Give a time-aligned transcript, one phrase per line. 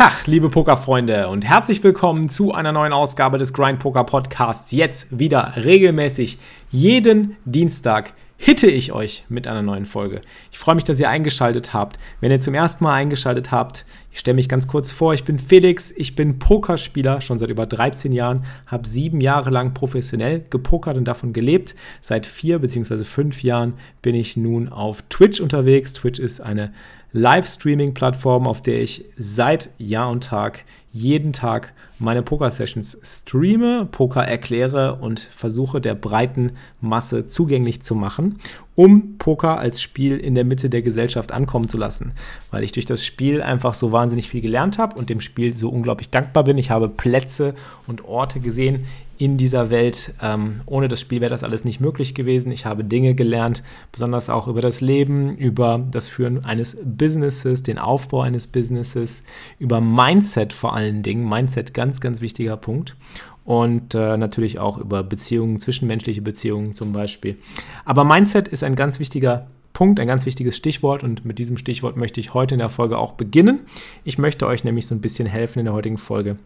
[0.00, 4.72] Tag, liebe Pokerfreunde und herzlich willkommen zu einer neuen Ausgabe des Grind Poker Podcasts.
[4.72, 6.38] Jetzt wieder regelmäßig
[6.70, 10.22] jeden Dienstag hitte ich euch mit einer neuen Folge.
[10.50, 11.98] Ich freue mich, dass ihr eingeschaltet habt.
[12.22, 15.38] Wenn ihr zum ersten Mal eingeschaltet habt, ich stelle mich ganz kurz vor, ich bin
[15.38, 20.96] Felix, ich bin Pokerspieler schon seit über 13 Jahren, habe sieben Jahre lang professionell gepokert
[20.96, 21.74] und davon gelebt.
[22.00, 23.04] Seit vier bzw.
[23.04, 25.92] fünf Jahren bin ich nun auf Twitch unterwegs.
[25.92, 26.72] Twitch ist eine
[27.12, 34.96] Livestreaming-Plattform, auf der ich seit Jahr und Tag jeden Tag meine Poker-Sessions streame, Poker erkläre
[34.96, 38.38] und versuche der breiten Masse zugänglich zu machen,
[38.74, 42.12] um Poker als Spiel in der Mitte der Gesellschaft ankommen zu lassen.
[42.50, 45.68] Weil ich durch das Spiel einfach so wahnsinnig viel gelernt habe und dem Spiel so
[45.68, 46.58] unglaublich dankbar bin.
[46.58, 47.54] Ich habe Plätze
[47.86, 48.86] und Orte gesehen,
[49.20, 50.14] in dieser Welt.
[50.22, 52.50] Ähm, ohne das Spiel wäre das alles nicht möglich gewesen.
[52.52, 53.62] Ich habe Dinge gelernt,
[53.92, 59.22] besonders auch über das Leben, über das Führen eines Businesses, den Aufbau eines Businesses,
[59.58, 61.28] über Mindset vor allen Dingen.
[61.28, 62.96] Mindset ganz, ganz wichtiger Punkt.
[63.44, 67.36] Und äh, natürlich auch über Beziehungen, zwischenmenschliche Beziehungen zum Beispiel.
[67.84, 71.98] Aber Mindset ist ein ganz wichtiger Punkt, ein ganz wichtiges Stichwort und mit diesem Stichwort
[71.98, 73.60] möchte ich heute in der Folge auch beginnen.
[74.02, 76.36] Ich möchte euch nämlich so ein bisschen helfen in der heutigen Folge,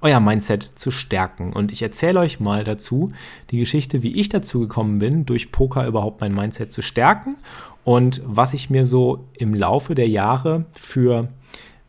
[0.00, 1.52] euer Mindset zu stärken.
[1.52, 3.12] Und ich erzähle euch mal dazu
[3.50, 7.36] die Geschichte, wie ich dazu gekommen bin, durch Poker überhaupt mein Mindset zu stärken
[7.84, 11.28] und was ich mir so im Laufe der Jahre für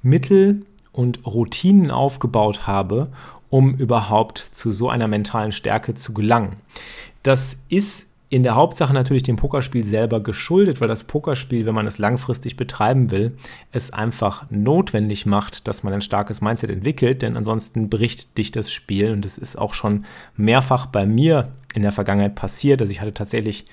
[0.02, 3.09] Mittel und Routinen aufgebaut habe,
[3.50, 6.58] um überhaupt zu so einer mentalen Stärke zu gelangen.
[7.23, 11.86] Das ist in der Hauptsache natürlich dem Pokerspiel selber geschuldet, weil das Pokerspiel, wenn man
[11.86, 13.37] es langfristig betreiben will,
[13.71, 18.71] es einfach notwendig macht, dass man ein starkes Mindset entwickelt, denn ansonsten bricht dich das
[18.71, 20.05] Spiel und es ist auch schon
[20.36, 22.81] mehrfach bei mir in der Vergangenheit passiert.
[22.81, 23.65] Also ich hatte tatsächlich,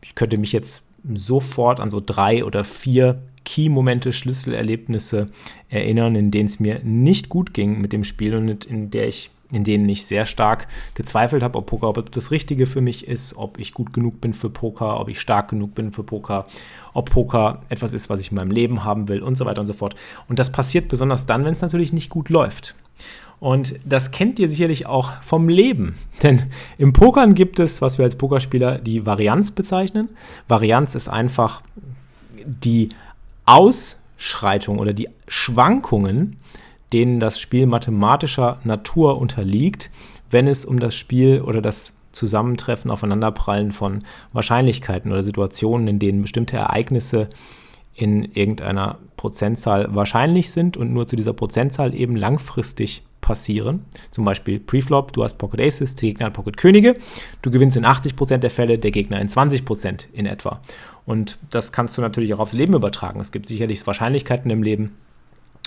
[0.00, 0.82] ich könnte mich jetzt
[1.14, 5.28] sofort an so drei oder vier Key-Momente, Schlüsselerlebnisse
[5.68, 9.30] erinnern, in denen es mir nicht gut ging mit dem Spiel und in der ich
[9.52, 13.36] in denen ich sehr stark gezweifelt habe, ob Poker ob das Richtige für mich ist,
[13.36, 16.46] ob ich gut genug bin für Poker, ob ich stark genug bin für Poker,
[16.94, 19.66] ob Poker etwas ist, was ich in meinem Leben haben will und so weiter und
[19.66, 19.94] so fort.
[20.28, 22.74] Und das passiert besonders dann, wenn es natürlich nicht gut läuft.
[23.40, 25.94] Und das kennt ihr sicherlich auch vom Leben.
[26.22, 26.42] Denn
[26.78, 30.10] im Pokern gibt es, was wir als Pokerspieler die Varianz bezeichnen.
[30.46, 31.62] Varianz ist einfach
[32.44, 32.90] die
[33.44, 36.36] Ausschreitung oder die Schwankungen
[36.92, 39.90] denen das Spiel mathematischer Natur unterliegt,
[40.30, 46.22] wenn es um das Spiel oder das Zusammentreffen, Aufeinanderprallen von Wahrscheinlichkeiten oder Situationen, in denen
[46.22, 47.28] bestimmte Ereignisse
[48.00, 53.84] in irgendeiner Prozentzahl wahrscheinlich sind und nur zu dieser Prozentzahl eben langfristig passieren.
[54.10, 56.96] Zum Beispiel Preflop, du hast Pocket Aces, der Gegner hat Pocket Könige,
[57.42, 60.60] du gewinnst in 80% der Fälle, der Gegner in 20% in etwa.
[61.06, 63.20] Und das kannst du natürlich auch aufs Leben übertragen.
[63.20, 64.92] Es gibt sicherlich Wahrscheinlichkeiten im Leben,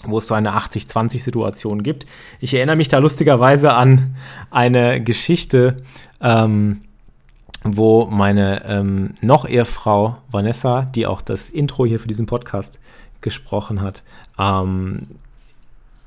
[0.06, 2.06] wo es so eine 80-20-Situation gibt.
[2.40, 4.16] Ich erinnere mich da lustigerweise an
[4.52, 5.84] eine Geschichte,
[6.22, 6.82] ähm,
[7.64, 12.80] wo meine ähm, noch Ehefrau Vanessa, die auch das Intro hier für diesen Podcast
[13.22, 14.04] gesprochen hat,
[14.38, 15.08] ähm,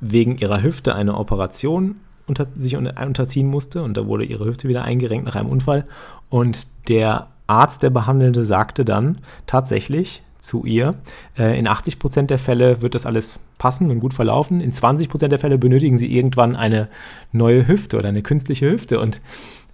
[0.00, 1.96] wegen ihrer Hüfte eine Operation
[2.26, 5.86] unter, sich unterziehen musste und da wurde ihre Hüfte wieder eingerenkt nach einem Unfall
[6.28, 10.94] und der Arzt, der Behandelnde, sagte dann tatsächlich, zu ihr.
[11.36, 14.60] Äh, in 80 Prozent der Fälle wird das alles passen und gut verlaufen.
[14.60, 16.88] In 20 Prozent der Fälle benötigen sie irgendwann eine
[17.32, 19.00] neue Hüfte oder eine künstliche Hüfte.
[19.00, 19.20] Und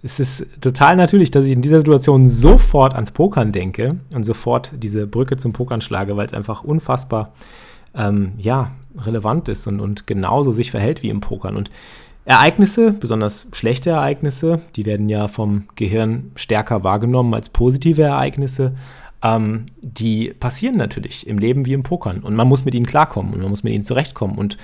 [0.03, 4.71] es ist total natürlich, dass ich in dieser Situation sofort ans Pokern denke und sofort
[4.75, 7.33] diese Brücke zum Pokern schlage, weil es einfach unfassbar
[7.95, 11.55] ähm, ja, relevant ist und, und genauso sich verhält wie im Pokern.
[11.55, 11.71] Und
[12.25, 18.73] Ereignisse, besonders schlechte Ereignisse, die werden ja vom Gehirn stärker wahrgenommen als positive Ereignisse
[19.23, 22.19] ähm, die passieren natürlich im Leben wie im Pokern.
[22.19, 24.37] Und man muss mit ihnen klarkommen und man muss mit ihnen zurechtkommen.
[24.37, 24.57] Und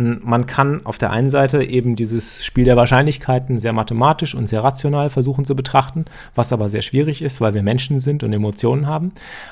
[0.00, 4.62] man kann auf der einen Seite eben dieses Spiel der Wahrscheinlichkeiten sehr mathematisch und sehr
[4.62, 6.04] rational versuchen zu betrachten,
[6.36, 9.10] was aber sehr schwierig ist, weil wir Menschen sind und Emotionen haben.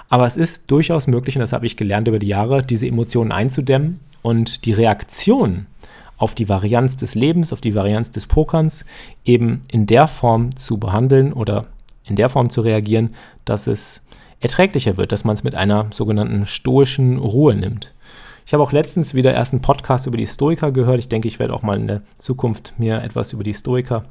[0.09, 3.33] Aber es ist durchaus möglich, und das habe ich gelernt über die Jahre, diese Emotionen
[3.33, 5.67] einzudämmen und die Reaktion
[6.17, 8.85] auf die Varianz des Lebens, auf die Varianz des Pokerns
[9.25, 11.67] eben in der Form zu behandeln oder
[12.05, 14.01] in der Form zu reagieren, dass es
[14.39, 17.93] erträglicher wird, dass man es mit einer sogenannten stoischen Ruhe nimmt.
[18.47, 21.01] Ich habe auch letztens wieder erst einen Podcast über die Stoiker gehört.
[21.01, 24.05] Ich denke, ich werde auch mal in der Zukunft mir etwas über die Stoiker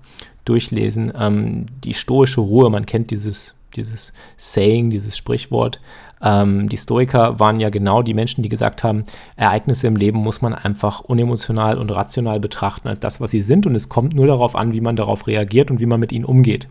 [0.43, 1.13] durchlesen.
[1.17, 5.79] Ähm, die stoische Ruhe, man kennt dieses, dieses Saying, dieses Sprichwort.
[6.21, 9.05] Ähm, die Stoiker waren ja genau die Menschen, die gesagt haben,
[9.37, 13.65] Ereignisse im Leben muss man einfach unemotional und rational betrachten als das, was sie sind.
[13.65, 16.25] Und es kommt nur darauf an, wie man darauf reagiert und wie man mit ihnen
[16.25, 16.67] umgeht.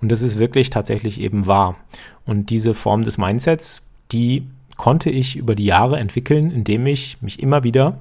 [0.00, 1.76] Und das ist wirklich tatsächlich eben wahr.
[2.24, 7.40] Und diese Form des Mindsets, die konnte ich über die Jahre entwickeln, indem ich mich
[7.40, 7.98] immer wieder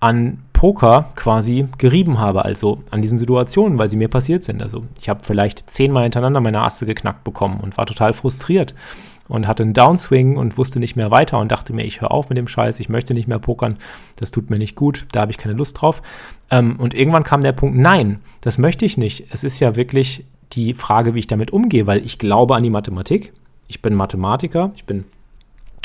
[0.00, 4.62] an Poker quasi gerieben habe, also an diesen Situationen, weil sie mir passiert sind.
[4.62, 8.74] Also ich habe vielleicht zehnmal hintereinander meine Asse geknackt bekommen und war total frustriert
[9.28, 12.30] und hatte einen Downswing und wusste nicht mehr weiter und dachte mir, ich höre auf
[12.30, 13.76] mit dem Scheiß, ich möchte nicht mehr pokern,
[14.16, 16.02] das tut mir nicht gut, da habe ich keine Lust drauf.
[16.50, 19.26] Ähm, und irgendwann kam der Punkt, nein, das möchte ich nicht.
[19.30, 22.70] Es ist ja wirklich die Frage, wie ich damit umgehe, weil ich glaube an die
[22.70, 23.32] Mathematik.
[23.68, 25.04] Ich bin Mathematiker, ich bin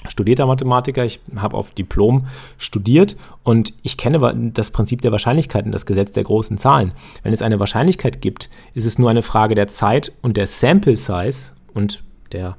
[0.09, 5.85] studierter Mathematiker, ich habe auf Diplom studiert und ich kenne das Prinzip der Wahrscheinlichkeiten, das
[5.85, 6.91] Gesetz der großen Zahlen.
[7.23, 10.95] Wenn es eine Wahrscheinlichkeit gibt, ist es nur eine Frage der Zeit und der Sample
[10.95, 12.57] Size und der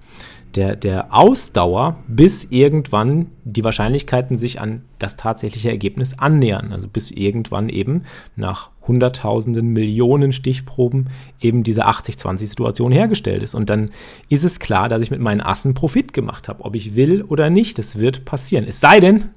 [0.56, 6.72] der, der Ausdauer, bis irgendwann die Wahrscheinlichkeiten sich an das tatsächliche Ergebnis annähern.
[6.72, 8.02] Also bis irgendwann eben
[8.34, 11.10] nach Hunderttausenden, Millionen Stichproben
[11.40, 13.54] eben diese 80-20-Situation hergestellt ist.
[13.54, 13.90] Und dann
[14.28, 16.64] ist es klar, dass ich mit meinen Assen Profit gemacht habe.
[16.64, 18.64] Ob ich will oder nicht, das wird passieren.
[18.66, 19.30] Es sei denn,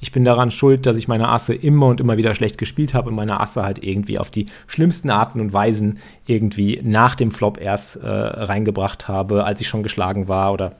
[0.00, 3.08] ich bin daran schuld, dass ich meine Asse immer und immer wieder schlecht gespielt habe
[3.08, 7.60] und meine Asse halt irgendwie auf die schlimmsten Arten und Weisen irgendwie nach dem Flop
[7.60, 10.76] erst äh, reingebracht habe, als ich schon geschlagen war oder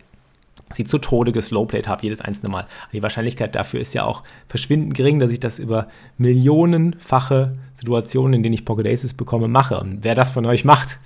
[0.73, 2.67] sie zu Tode geslowplayed habe, jedes einzelne Mal.
[2.93, 5.89] Die Wahrscheinlichkeit dafür ist ja auch verschwindend gering, dass ich das über
[6.19, 9.79] millionenfache Situationen, in denen ich Pokedaces bekomme, mache.
[9.79, 10.99] Und wer das von euch macht,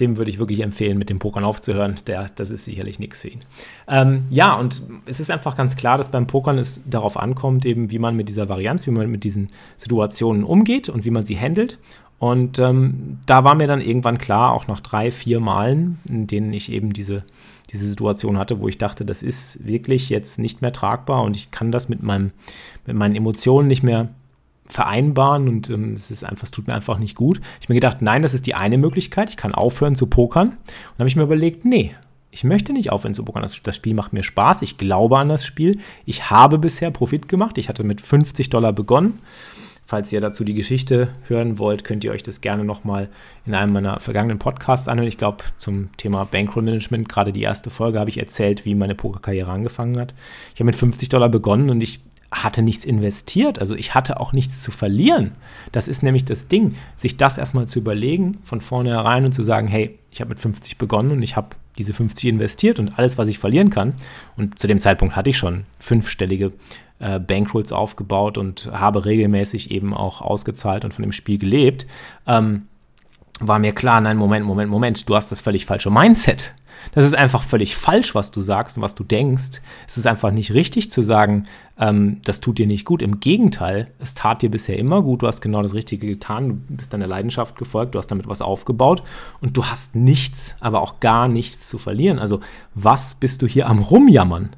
[0.00, 1.94] dem würde ich wirklich empfehlen, mit dem Pokern aufzuhören.
[2.06, 3.40] Der, das ist sicherlich nichts für ihn.
[3.86, 7.90] Ähm, ja, und es ist einfach ganz klar, dass beim Pokern es darauf ankommt, eben
[7.90, 11.38] wie man mit dieser Varianz, wie man mit diesen Situationen umgeht und wie man sie
[11.38, 11.78] handelt.
[12.18, 16.52] Und ähm, da war mir dann irgendwann klar, auch nach drei, vier Malen, in denen
[16.52, 17.24] ich eben diese,
[17.74, 21.50] diese Situation hatte, wo ich dachte, das ist wirklich jetzt nicht mehr tragbar und ich
[21.50, 22.30] kann das mit, meinem,
[22.86, 24.08] mit meinen Emotionen nicht mehr
[24.64, 27.40] vereinbaren und ähm, es ist einfach, es tut mir einfach nicht gut.
[27.60, 30.48] Ich mir gedacht, nein, das ist die eine Möglichkeit, ich kann aufhören zu pokern.
[30.48, 31.94] Und habe ich mir überlegt, nee,
[32.30, 33.42] ich möchte nicht aufhören zu pokern.
[33.42, 35.80] Das, das, Spiel macht mir Spaß, ich glaube an das Spiel.
[36.04, 37.58] Ich habe bisher Profit gemacht.
[37.58, 39.20] Ich hatte mit 50 Dollar begonnen.
[39.86, 43.10] Falls ihr dazu die Geschichte hören wollt, könnt ihr euch das gerne nochmal
[43.44, 45.08] in einem meiner vergangenen Podcasts anhören.
[45.08, 48.94] Ich glaube, zum Thema Bankroll Management, gerade die erste Folge, habe ich erzählt, wie meine
[48.94, 50.14] Pokerkarriere angefangen hat.
[50.54, 52.00] Ich habe mit 50 Dollar begonnen und ich
[52.42, 55.32] hatte nichts investiert, also ich hatte auch nichts zu verlieren.
[55.70, 59.68] Das ist nämlich das Ding, sich das erstmal zu überlegen, von vornherein und zu sagen,
[59.68, 63.28] hey, ich habe mit 50 begonnen und ich habe diese 50 investiert und alles, was
[63.28, 63.94] ich verlieren kann.
[64.36, 66.52] Und zu dem Zeitpunkt hatte ich schon fünfstellige
[66.98, 71.86] äh, Bankrolls aufgebaut und habe regelmäßig eben auch ausgezahlt und von dem Spiel gelebt.
[72.26, 72.68] Ähm,
[73.40, 76.54] war mir klar, nein, Moment, Moment, Moment, du hast das völlig falsche Mindset.
[76.92, 79.60] Das ist einfach völlig falsch, was du sagst und was du denkst.
[79.86, 81.46] Es ist einfach nicht richtig zu sagen,
[81.78, 83.02] ähm, das tut dir nicht gut.
[83.02, 85.22] Im Gegenteil, es tat dir bisher immer gut.
[85.22, 86.48] Du hast genau das Richtige getan.
[86.48, 87.94] Du bist deiner Leidenschaft gefolgt.
[87.94, 89.02] Du hast damit was aufgebaut
[89.40, 92.18] und du hast nichts, aber auch gar nichts zu verlieren.
[92.18, 92.40] Also,
[92.74, 94.50] was bist du hier am Rumjammern?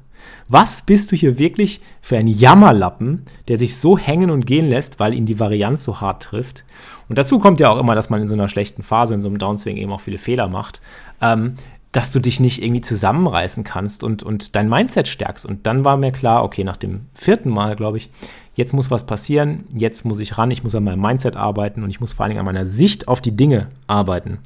[0.47, 4.99] Was bist du hier wirklich für ein Jammerlappen, der sich so hängen und gehen lässt,
[4.99, 6.63] weil ihn die Varianz so hart trifft?
[7.09, 9.27] Und dazu kommt ja auch immer, dass man in so einer schlechten Phase, in so
[9.27, 10.81] einem Downswing eben auch viele Fehler macht.
[11.21, 11.55] Ähm,
[11.91, 15.45] dass du dich nicht irgendwie zusammenreißen kannst und, und dein Mindset stärkst.
[15.45, 18.11] Und dann war mir klar, okay, nach dem vierten Mal, glaube ich,
[18.55, 21.89] jetzt muss was passieren, jetzt muss ich ran, ich muss an meinem Mindset arbeiten und
[21.89, 24.39] ich muss vor allen Dingen an meiner Sicht auf die Dinge arbeiten.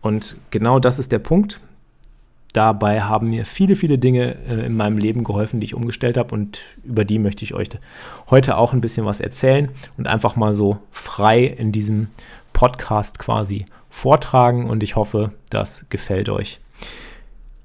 [0.00, 1.60] Und genau das ist der Punkt.
[2.54, 6.32] Dabei haben mir viele, viele Dinge äh, in meinem Leben geholfen, die ich umgestellt habe
[6.32, 7.68] und über die möchte ich euch
[8.30, 12.06] heute auch ein bisschen was erzählen und einfach mal so frei in diesem
[12.52, 16.60] Podcast quasi vortragen und ich hoffe, das gefällt euch.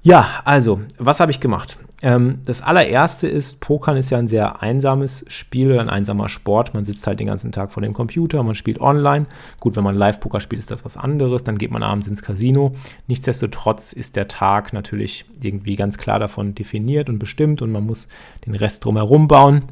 [0.02, 1.78] Ja, also, was habe ich gemacht?
[2.02, 6.72] Ähm, das allererste ist, Pokern ist ja ein sehr einsames Spiel oder ein einsamer Sport.
[6.72, 9.26] Man sitzt halt den ganzen Tag vor dem Computer, man spielt online.
[9.58, 11.44] Gut, wenn man Live-Poker spielt, ist das was anderes.
[11.44, 12.74] Dann geht man abends ins Casino.
[13.06, 18.08] Nichtsdestotrotz ist der Tag natürlich irgendwie ganz klar davon definiert und bestimmt und man muss
[18.46, 19.64] den Rest drumherum bauen.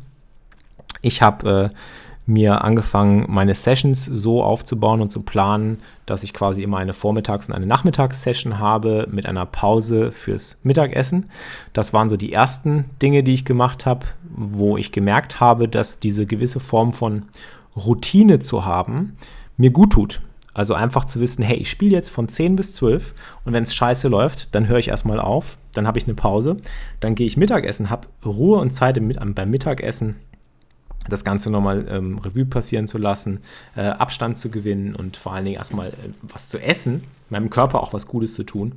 [1.00, 1.76] Ich habe äh,
[2.28, 7.49] mir angefangen, meine Sessions so aufzubauen und zu planen, dass ich quasi immer eine Vormittags-
[7.49, 11.30] und eine Nachmittagssession habe mit einer Pause fürs Mittagessen.
[11.73, 16.00] Das waren so die ersten Dinge, die ich gemacht habe, wo ich gemerkt habe, dass
[16.00, 17.23] diese gewisse Form von
[17.75, 19.16] Routine zu haben
[19.56, 20.20] mir gut tut.
[20.54, 23.75] Also einfach zu wissen, hey, ich spiele jetzt von 10 bis 12 und wenn es
[23.75, 26.56] scheiße läuft, dann höre ich erstmal auf, dann habe ich eine Pause,
[27.00, 30.16] dann gehe ich Mittagessen, habe Ruhe und Zeit beim Mittagessen
[31.08, 33.40] das Ganze nochmal ähm, Revue passieren zu lassen,
[33.76, 37.82] äh, Abstand zu gewinnen und vor allen Dingen erstmal äh, was zu essen, meinem Körper
[37.82, 38.72] auch was Gutes zu tun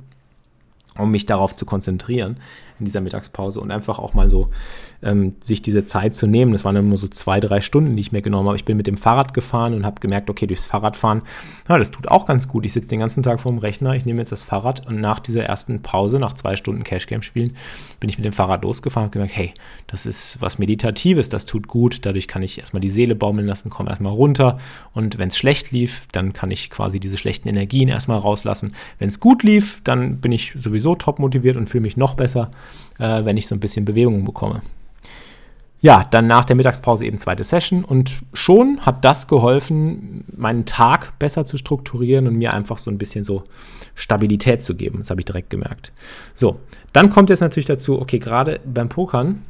[0.98, 2.36] um mich darauf zu konzentrieren
[2.82, 4.50] in dieser Mittagspause und einfach auch mal so
[5.02, 6.52] ähm, sich diese Zeit zu nehmen.
[6.52, 8.56] Das waren dann nur so zwei, drei Stunden, die ich mir genommen habe.
[8.56, 11.22] Ich bin mit dem Fahrrad gefahren und habe gemerkt, okay, durchs Fahrradfahren,
[11.68, 12.66] ja, das tut auch ganz gut.
[12.66, 15.20] Ich sitze den ganzen Tag vor dem Rechner, ich nehme jetzt das Fahrrad und nach
[15.20, 17.56] dieser ersten Pause, nach zwei Stunden Cash Game spielen,
[18.00, 19.54] bin ich mit dem Fahrrad losgefahren und gemerkt, hey,
[19.86, 22.04] das ist was Meditatives, das tut gut.
[22.04, 24.58] Dadurch kann ich erstmal die Seele baumeln lassen, komme erstmal runter
[24.92, 28.74] und wenn es schlecht lief, dann kann ich quasi diese schlechten Energien erstmal rauslassen.
[28.98, 32.50] Wenn es gut lief, dann bin ich sowieso top motiviert und fühle mich noch besser,
[32.98, 34.62] äh, wenn ich so ein bisschen Bewegung bekomme.
[35.80, 41.18] Ja, dann nach der Mittagspause eben zweite Session und schon hat das geholfen, meinen Tag
[41.18, 43.42] besser zu strukturieren und mir einfach so ein bisschen so
[43.96, 44.98] Stabilität zu geben.
[44.98, 45.92] Das habe ich direkt gemerkt.
[46.36, 46.60] So,
[46.92, 49.42] dann kommt jetzt natürlich dazu, okay, gerade beim Pokern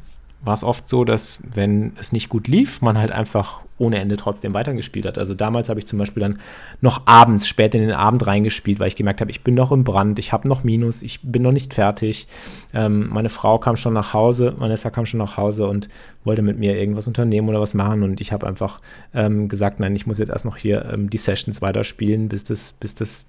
[0.43, 4.17] war es oft so, dass wenn es nicht gut lief, man halt einfach ohne Ende
[4.17, 5.17] trotzdem weitergespielt hat.
[5.17, 6.39] Also damals habe ich zum Beispiel dann
[6.81, 9.83] noch abends, spät in den Abend reingespielt, weil ich gemerkt habe, ich bin noch im
[9.83, 12.27] Brand, ich habe noch Minus, ich bin noch nicht fertig.
[12.73, 15.89] Ähm, meine Frau kam schon nach Hause, Vanessa kam schon nach Hause und
[16.23, 18.79] wollte mit mir irgendwas unternehmen oder was machen und ich habe einfach
[19.13, 22.73] ähm, gesagt, nein, ich muss jetzt erst noch hier ähm, die Sessions weiterspielen, bis das,
[22.73, 23.27] bis das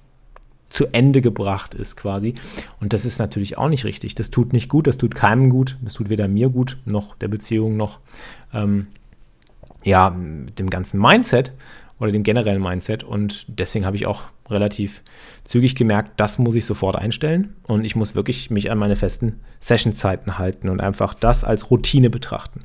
[0.74, 2.34] zu Ende gebracht ist quasi.
[2.80, 4.16] Und das ist natürlich auch nicht richtig.
[4.16, 7.28] Das tut nicht gut, das tut keinem gut, das tut weder mir gut, noch der
[7.28, 8.00] Beziehung, noch
[8.52, 8.88] ähm,
[9.84, 11.52] ja, dem ganzen Mindset
[12.00, 13.04] oder dem generellen Mindset.
[13.04, 15.02] Und deswegen habe ich auch relativ
[15.44, 17.54] zügig gemerkt, das muss ich sofort einstellen.
[17.68, 22.10] Und ich muss wirklich mich an meine festen Sessionzeiten halten und einfach das als Routine
[22.10, 22.64] betrachten.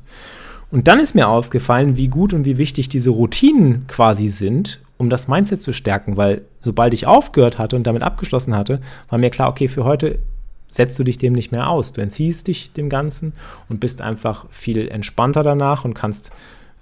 [0.72, 5.08] Und dann ist mir aufgefallen, wie gut und wie wichtig diese Routinen quasi sind, um
[5.08, 9.30] das Mindset zu stärken, weil sobald ich aufgehört hatte und damit abgeschlossen hatte, war mir
[9.30, 10.18] klar, okay, für heute
[10.70, 11.94] setzt du dich dem nicht mehr aus.
[11.94, 13.32] Du entziehst dich dem Ganzen
[13.70, 16.32] und bist einfach viel entspannter danach und kannst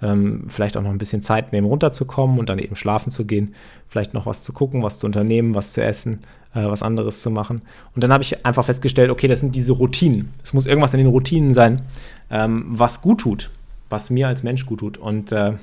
[0.01, 3.55] ähm, vielleicht auch noch ein bisschen Zeit nehmen, runterzukommen und dann eben schlafen zu gehen,
[3.87, 6.19] vielleicht noch was zu gucken, was zu unternehmen, was zu essen,
[6.53, 7.61] äh, was anderes zu machen.
[7.95, 10.33] Und dann habe ich einfach festgestellt, okay, das sind diese Routinen.
[10.43, 11.83] Es muss irgendwas in den Routinen sein,
[12.29, 13.49] ähm, was gut tut
[13.89, 14.97] was mir als Mensch gut tut.
[14.97, 15.53] Und äh,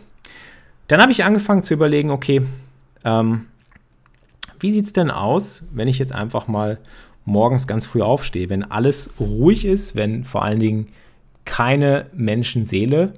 [0.88, 2.42] dann habe ich angefangen zu überlegen, okay,
[3.04, 3.46] ähm,
[4.60, 6.78] wie sieht es denn aus, wenn ich jetzt einfach mal
[7.24, 10.88] morgens ganz früh aufstehe, wenn alles ruhig ist, wenn vor allen Dingen
[11.44, 13.14] keine Menschenseele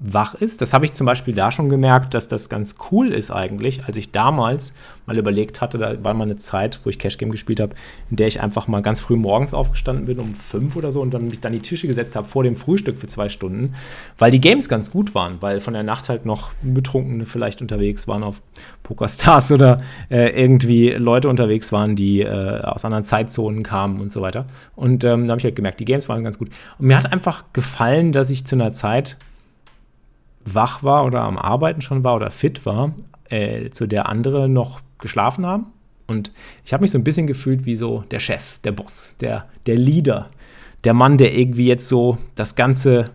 [0.00, 0.60] wach ist.
[0.62, 3.96] Das habe ich zum Beispiel da schon gemerkt, dass das ganz cool ist eigentlich, als
[3.96, 4.72] ich damals
[5.06, 7.74] mal überlegt hatte, da war mal eine Zeit, wo ich Cash Game gespielt habe,
[8.10, 11.12] in der ich einfach mal ganz früh morgens aufgestanden bin, um fünf oder so, und
[11.14, 13.74] dann mich dann die Tische gesetzt habe vor dem Frühstück für zwei Stunden,
[14.18, 18.06] weil die Games ganz gut waren, weil von der Nacht halt noch Betrunkene vielleicht unterwegs
[18.06, 18.42] waren auf
[18.82, 24.20] PokerStars oder äh, irgendwie Leute unterwegs waren, die äh, aus anderen Zeitzonen kamen und so
[24.20, 24.44] weiter.
[24.76, 26.50] Und ähm, da habe ich halt gemerkt, die Games waren ganz gut.
[26.78, 29.16] Und mir hat einfach gefallen, dass ich zu einer Zeit
[30.44, 32.92] wach war oder am Arbeiten schon war oder fit war,
[33.28, 35.66] äh, zu der andere noch geschlafen haben.
[36.06, 36.32] Und
[36.64, 39.76] ich habe mich so ein bisschen gefühlt wie so der Chef, der Boss, der, der
[39.76, 40.30] Leader,
[40.84, 43.10] der Mann, der irgendwie jetzt so das ganze,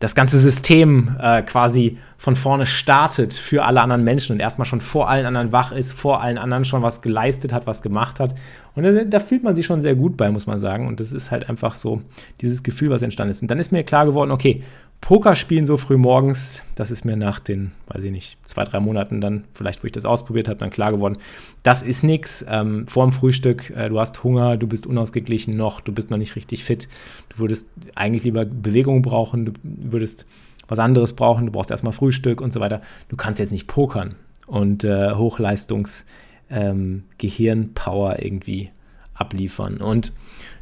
[0.00, 4.80] das ganze System äh, quasi von vorne startet für alle anderen Menschen und erstmal schon
[4.80, 8.34] vor allen anderen wach ist, vor allen anderen schon was geleistet hat, was gemacht hat.
[8.74, 10.88] Und da, da fühlt man sich schon sehr gut bei, muss man sagen.
[10.88, 12.02] Und das ist halt einfach so
[12.40, 13.42] dieses Gefühl, was entstanden ist.
[13.42, 14.64] Und dann ist mir klar geworden, okay,
[15.00, 18.80] Poker spielen so früh morgens, das ist mir nach den, weiß ich nicht, zwei, drei
[18.80, 21.18] Monaten dann, vielleicht wo ich das ausprobiert habe, dann klar geworden,
[21.62, 22.44] das ist nichts.
[22.48, 26.18] Ähm, vor dem Frühstück, äh, du hast Hunger, du bist unausgeglichen noch, du bist noch
[26.18, 26.88] nicht richtig fit.
[27.30, 30.26] Du würdest eigentlich lieber Bewegung brauchen, du würdest
[30.66, 32.82] was anderes brauchen, du brauchst erstmal Frühstück und so weiter.
[33.08, 36.04] Du kannst jetzt nicht pokern und äh, Hochleistungs-
[36.50, 38.70] ähm, irgendwie
[39.14, 39.78] abliefern.
[39.78, 40.12] Und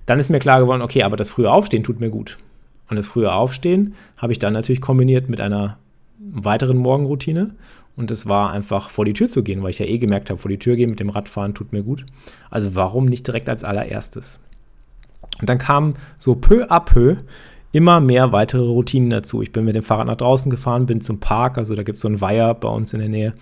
[0.07, 2.39] dann ist mir klar geworden, okay, aber das frühe Aufstehen tut mir gut.
[2.89, 5.79] Und das frühe Aufstehen habe ich dann natürlich kombiniert mit einer
[6.19, 7.55] weiteren Morgenroutine.
[7.97, 10.39] Und es war einfach vor die Tür zu gehen, weil ich ja eh gemerkt habe,
[10.39, 12.05] vor die Tür gehen mit dem Radfahren tut mir gut.
[12.51, 14.39] Also warum nicht direkt als allererstes?
[15.41, 17.17] Und dann kamen so peu à peu
[17.73, 19.43] immer mehr weitere Routinen dazu.
[19.43, 22.03] Ich bin mit dem Fahrrad nach draußen gefahren, bin zum Park, also da gibt es
[22.03, 23.35] so einen Weiher bei uns in der Nähe,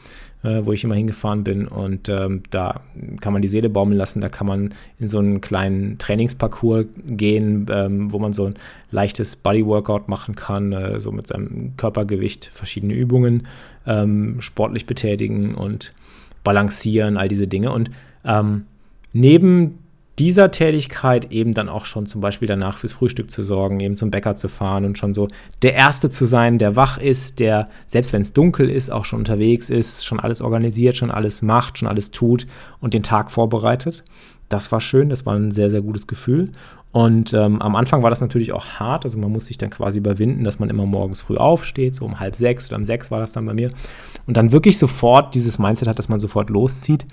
[0.45, 1.67] äh, wo ich immer hingefahren bin.
[1.67, 2.81] Und ähm, da
[3.21, 7.67] kann man die Seele baumeln lassen, da kann man in so einen kleinen Trainingsparcours gehen,
[7.71, 8.55] ähm, wo man so ein
[8.91, 13.47] leichtes Bodyworkout machen kann, äh, so mit seinem Körpergewicht verschiedene Übungen
[13.87, 15.95] ähm, sportlich betätigen und
[16.45, 17.73] balancieren, all diese Dinge.
[17.73, 17.91] Und
[18.25, 18.67] ähm,
[19.13, 19.79] neben
[20.19, 24.11] dieser Tätigkeit eben dann auch schon zum Beispiel danach fürs Frühstück zu sorgen, eben zum
[24.11, 25.29] Bäcker zu fahren und schon so
[25.63, 29.19] der Erste zu sein, der wach ist, der, selbst wenn es dunkel ist, auch schon
[29.19, 32.47] unterwegs ist, schon alles organisiert, schon alles macht, schon alles tut
[32.81, 34.05] und den Tag vorbereitet.
[34.49, 36.53] Das war schön, das war ein sehr, sehr gutes Gefühl.
[36.93, 39.05] Und ähm, am Anfang war das natürlich auch hart.
[39.05, 42.21] Also man muss sich dann quasi überwinden, dass man immer morgens früh aufsteht, so um
[42.21, 43.73] halb sechs oder um sechs war das dann bei mir.
[44.29, 47.05] Und dann wirklich sofort dieses Mindset hat, dass man sofort loszieht.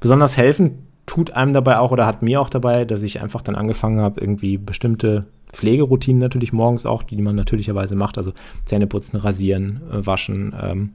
[0.00, 3.54] Besonders helfen tut einem dabei auch oder hat mir auch dabei, dass ich einfach dann
[3.54, 8.32] angefangen habe, irgendwie bestimmte Pflegeroutinen natürlich morgens auch, die man natürlicherweise macht, also
[8.66, 10.90] Zähne putzen, rasieren, äh, waschen, ähm,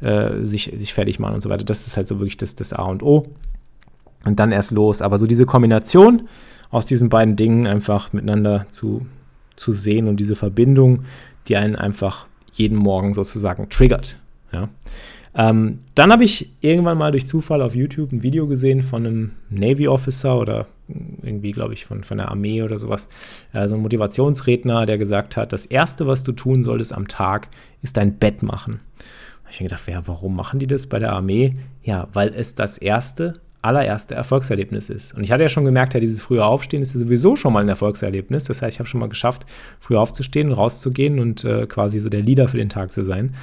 [0.00, 1.64] äh, sich, sich fertig machen und so weiter.
[1.64, 3.26] Das ist halt so wirklich das, das A und O.
[4.24, 5.02] Und dann erst los.
[5.02, 6.28] Aber so diese Kombination
[6.70, 9.06] aus diesen beiden Dingen einfach miteinander zu,
[9.56, 11.04] zu sehen und diese Verbindung,
[11.48, 14.16] die einen einfach jeden Morgen sozusagen triggert.
[14.52, 14.68] Ja.
[15.36, 19.32] Ähm, dann habe ich irgendwann mal durch Zufall auf YouTube ein Video gesehen von einem
[19.50, 20.66] Navy Officer oder
[21.22, 23.08] irgendwie, glaube ich, von, von der Armee oder sowas.
[23.52, 27.48] Äh, so ein Motivationsredner, der gesagt hat, das Erste, was du tun solltest am Tag,
[27.82, 28.80] ist dein Bett machen.
[28.98, 31.56] Da habe ich mir gedacht, ja, warum machen die das bei der Armee?
[31.82, 35.12] Ja, weil es das erste allererste Erfolgserlebnis ist.
[35.14, 37.60] Und ich hatte ja schon gemerkt, ja, dieses frühe Aufstehen ist ja sowieso schon mal
[37.60, 38.44] ein Erfolgserlebnis.
[38.44, 39.44] Das heißt, ich habe schon mal geschafft,
[39.80, 43.34] früh aufzustehen, rauszugehen und äh, quasi so der Leader für den Tag zu sein.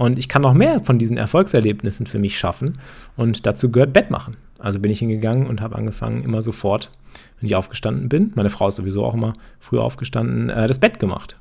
[0.00, 2.78] Und ich kann noch mehr von diesen Erfolgserlebnissen für mich schaffen.
[3.18, 4.38] Und dazu gehört Bett machen.
[4.58, 6.90] Also bin ich hingegangen und habe angefangen, immer sofort,
[7.38, 11.00] wenn ich aufgestanden bin, meine Frau ist sowieso auch immer früher aufgestanden, äh, das Bett
[11.00, 11.36] gemacht.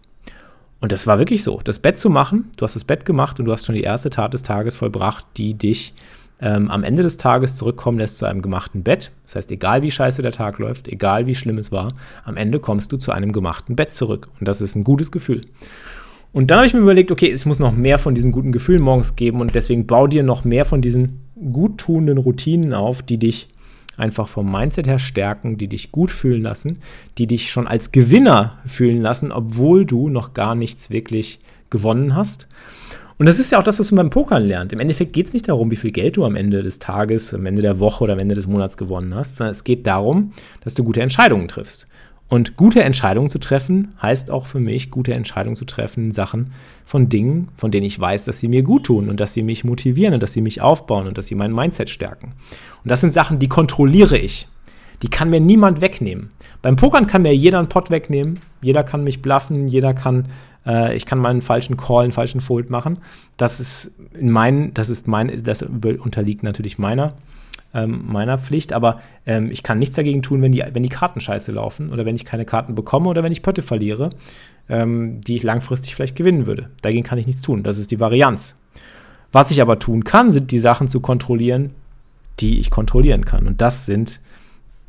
[0.82, 1.62] Und das war wirklich so.
[1.64, 4.10] Das Bett zu machen, du hast das Bett gemacht und du hast schon die erste
[4.10, 5.94] Tat des Tages vollbracht, die dich
[6.42, 9.12] ähm, am Ende des Tages zurückkommen lässt zu einem gemachten Bett.
[9.24, 11.94] Das heißt, egal wie scheiße der Tag läuft, egal wie schlimm es war,
[12.26, 14.28] am Ende kommst du zu einem gemachten Bett zurück.
[14.38, 15.44] Und das ist ein gutes Gefühl.
[16.32, 18.82] Und dann habe ich mir überlegt, okay, es muss noch mehr von diesen guten Gefühlen
[18.82, 21.22] morgens geben und deswegen bau dir noch mehr von diesen
[21.52, 23.48] guttunenden Routinen auf, die dich
[23.98, 26.78] einfach vom Mindset her stärken, die dich gut fühlen lassen,
[27.18, 32.48] die dich schon als Gewinner fühlen lassen, obwohl du noch gar nichts wirklich gewonnen hast.
[33.18, 34.72] Und das ist ja auch das, was man beim Pokern lernt.
[34.72, 37.46] Im Endeffekt geht es nicht darum, wie viel Geld du am Ende des Tages, am
[37.46, 40.32] Ende der Woche oder am Ende des Monats gewonnen hast, sondern es geht darum,
[40.64, 41.89] dass du gute Entscheidungen triffst.
[42.30, 46.54] Und gute Entscheidungen zu treffen, heißt auch für mich, gute Entscheidungen zu treffen in Sachen
[46.86, 49.64] von Dingen, von denen ich weiß, dass sie mir gut tun und dass sie mich
[49.64, 52.34] motivieren und dass sie mich aufbauen und dass sie mein Mindset stärken.
[52.84, 54.48] Und das sind Sachen, die kontrolliere ich.
[55.02, 56.30] Die kann mir niemand wegnehmen.
[56.62, 60.28] Beim Pokern kann mir jeder einen Pot wegnehmen, jeder kann mich bluffen, jeder kann
[60.66, 63.00] äh, ich kann mal einen falschen Call, einen falschen Fold machen.
[63.38, 67.16] Das ist in mein, das ist mein, das unterliegt natürlich meiner,
[67.74, 71.20] ähm, meiner Pflicht, aber ähm, ich kann nichts dagegen tun, wenn die, wenn die Karten
[71.20, 74.12] scheiße laufen oder wenn ich keine Karten bekomme oder wenn ich Pötte verliere,
[74.70, 76.70] ähm, die ich langfristig vielleicht gewinnen würde.
[76.82, 77.64] Dagegen kann ich nichts tun.
[77.64, 78.60] Das ist die Varianz.
[79.32, 81.72] Was ich aber tun kann, sind die Sachen zu kontrollieren,
[82.40, 83.46] die ich kontrollieren kann.
[83.48, 84.22] Und das sind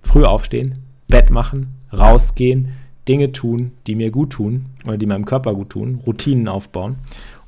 [0.01, 2.73] früh aufstehen, Bett machen, rausgehen,
[3.09, 6.97] Dinge tun, die mir gut tun oder die meinem Körper gut tun, Routinen aufbauen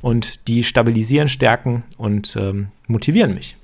[0.01, 3.57] und die stabilisieren, stärken und ähm, motivieren mich.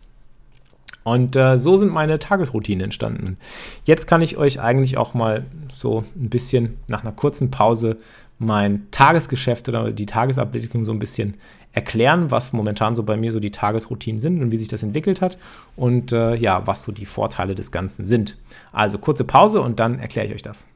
[1.05, 3.39] Und äh, so sind meine Tagesroutinen entstanden.
[3.85, 7.97] Jetzt kann ich euch eigentlich auch mal so ein bisschen nach einer kurzen Pause
[8.39, 11.35] mein Tagesgeschäft oder die Tagesabwicklung so ein bisschen
[11.73, 15.21] erklären, was momentan so bei mir so die Tagesroutinen sind und wie sich das entwickelt
[15.21, 15.39] hat
[15.77, 18.37] und äh, ja, was so die Vorteile des Ganzen sind.
[18.73, 20.69] Also kurze Pause und dann erkläre ich euch das.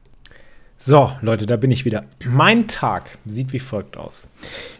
[0.85, 2.03] So, Leute, da bin ich wieder.
[2.25, 4.29] Mein Tag sieht wie folgt aus.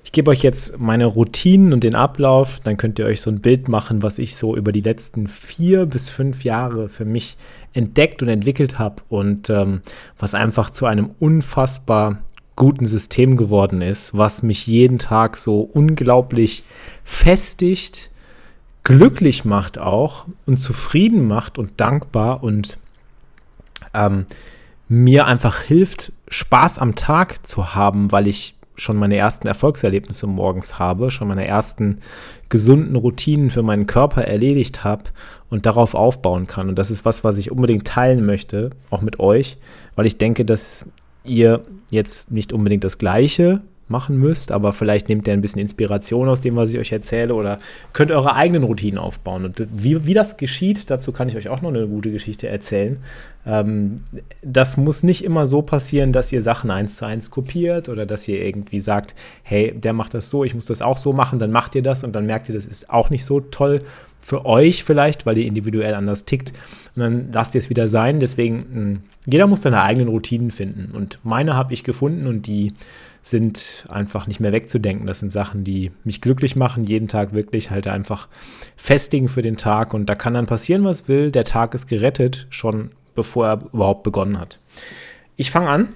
[0.04, 2.60] Ich gebe euch jetzt meine Routinen und den Ablauf.
[2.62, 5.86] Dann könnt ihr euch so ein Bild machen, was ich so über die letzten vier
[5.86, 7.38] bis fünf Jahre für mich
[7.72, 9.80] entdeckt und entwickelt habe und ähm,
[10.20, 12.22] was einfach zu einem unfassbar
[12.58, 16.66] guten System geworden ist, was mich jeden Tag so unglaublich
[17.06, 18.12] festigt,
[18.84, 22.78] glücklich macht auch und zufrieden macht und dankbar und
[23.94, 24.26] ähm,
[24.94, 30.80] mir einfach hilft, Spaß am Tag zu haben, weil ich schon meine ersten Erfolgserlebnisse morgens
[30.80, 32.00] habe, schon meine ersten
[32.50, 35.06] gesunden Routinen für meinen Körper erledigt habe
[35.50, 36.70] und darauf aufbauen kann.
[36.70, 39.58] Und das ist was, was ich unbedingt teilen möchte, auch mit euch,
[39.96, 40.86] weil ich denke, dass
[41.24, 43.62] ihr jetzt nicht unbedingt das Gleiche
[43.94, 47.36] machen müsst, aber vielleicht nehmt ihr ein bisschen Inspiration aus dem, was ich euch erzähle
[47.36, 47.60] oder
[47.94, 49.46] könnt eure eigenen Routinen aufbauen.
[49.46, 52.98] Und wie, wie das geschieht, dazu kann ich euch auch noch eine gute Geschichte erzählen.
[53.46, 54.02] Ähm,
[54.42, 58.28] das muss nicht immer so passieren, dass ihr Sachen eins zu eins kopiert oder dass
[58.28, 61.52] ihr irgendwie sagt, hey, der macht das so, ich muss das auch so machen, dann
[61.52, 63.84] macht ihr das und dann merkt ihr, das ist auch nicht so toll
[64.22, 66.54] für euch vielleicht, weil ihr individuell anders tickt
[66.96, 68.22] und dann lasst ihr es wieder sein.
[68.22, 72.74] Deswegen, hm, jeder muss seine eigenen Routinen finden und meine habe ich gefunden und die
[73.24, 75.08] sind einfach nicht mehr wegzudenken.
[75.08, 78.28] Das sind Sachen, die mich glücklich machen, jeden Tag wirklich halt einfach
[78.76, 79.94] festigen für den Tag.
[79.94, 81.32] Und da kann dann passieren, was will.
[81.32, 84.60] Der Tag ist gerettet, schon bevor er überhaupt begonnen hat.
[85.38, 85.90] Ich fange an,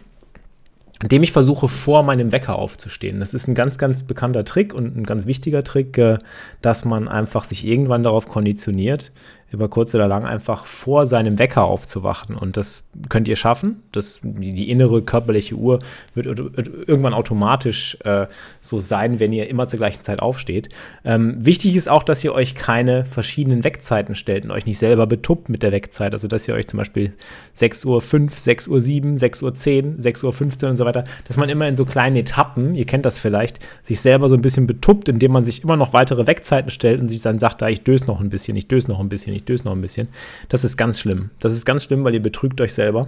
[1.01, 3.19] indem ich versuche, vor meinem Wecker aufzustehen.
[3.19, 6.17] Das ist ein ganz, ganz bekannter Trick und ein ganz wichtiger Trick, äh,
[6.61, 9.11] dass man einfach sich irgendwann darauf konditioniert,
[9.51, 12.35] über kurz oder lang einfach vor seinem Wecker aufzuwachen.
[12.35, 13.81] Und das könnt ihr schaffen.
[13.93, 15.79] Das, die, innere körperliche Uhr
[16.15, 18.27] wird, irgendwann automatisch äh,
[18.59, 20.67] so sein, wenn ihr immer zur gleichen Zeit aufsteht.
[21.05, 25.07] Ähm, wichtig ist auch, dass ihr euch keine verschiedenen Weckzeiten stellt und euch nicht selber
[25.07, 26.11] betuppt mit der Weckzeit.
[26.11, 27.13] Also, dass ihr euch zum Beispiel
[27.57, 28.79] 6.05 Uhr, 6.07 Uhr,
[29.15, 29.51] 6.10 Uhr,
[29.99, 33.17] 6.15 Uhr und so weiter, dass man immer in so kleinen Etappen, ihr kennt das
[33.17, 36.99] vielleicht, sich selber so ein bisschen betuppt, indem man sich immer noch weitere Weckzeiten stellt
[36.99, 39.36] und sich dann sagt, da ich döse noch ein bisschen, ich döse noch ein bisschen,
[39.37, 40.07] ich döse noch ein bisschen.
[40.49, 41.29] Das ist ganz schlimm.
[41.39, 43.07] Das ist ganz schlimm, weil ihr betrügt euch selber.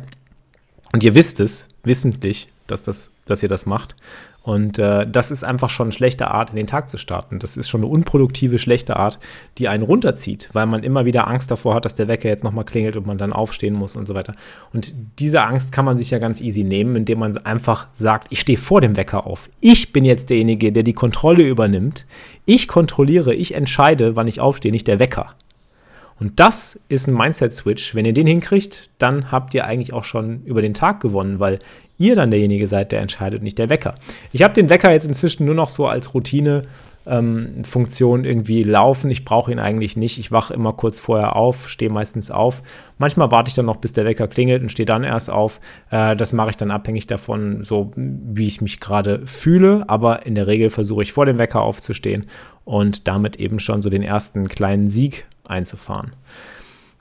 [0.92, 3.96] Und ihr wisst es, wissentlich, dass, das, dass ihr das macht.
[4.42, 7.40] Und äh, das ist einfach schon eine schlechte Art, in den Tag zu starten.
[7.40, 9.20] Das ist schon eine unproduktive, schlechte Art,
[9.58, 12.64] die einen runterzieht, weil man immer wieder Angst davor hat, dass der Wecker jetzt nochmal
[12.64, 14.34] klingelt und man dann aufstehen muss und so weiter.
[14.74, 18.40] Und diese Angst kann man sich ja ganz easy nehmen, indem man einfach sagt, ich
[18.40, 19.50] stehe vor dem Wecker auf.
[19.60, 22.06] Ich bin jetzt derjenige, der die Kontrolle übernimmt.
[22.46, 25.36] Ich kontrolliere, ich entscheide, wann ich aufstehe, nicht der Wecker.
[26.20, 27.96] Und das ist ein Mindset-Switch.
[27.96, 31.60] Wenn ihr den hinkriegt, dann habt ihr eigentlich auch schon über den Tag gewonnen, weil
[31.98, 33.96] ihr dann derjenige seid, der entscheidet, nicht der Wecker.
[34.32, 36.64] Ich habe den Wecker jetzt inzwischen nur noch so als Routine.
[37.06, 39.10] Ähm, Funktion irgendwie laufen.
[39.10, 40.20] Ich brauche ihn eigentlich nicht.
[40.20, 42.62] Ich wache immer kurz vorher auf, stehe meistens auf.
[42.98, 45.60] Manchmal warte ich dann noch, bis der Wecker klingelt und stehe dann erst auf.
[45.90, 49.86] Äh, das mache ich dann abhängig davon, so wie ich mich gerade fühle.
[49.88, 52.28] Aber in der Regel versuche ich vor dem Wecker aufzustehen
[52.66, 56.14] und damit eben schon so den ersten kleinen Sieg einzufahren.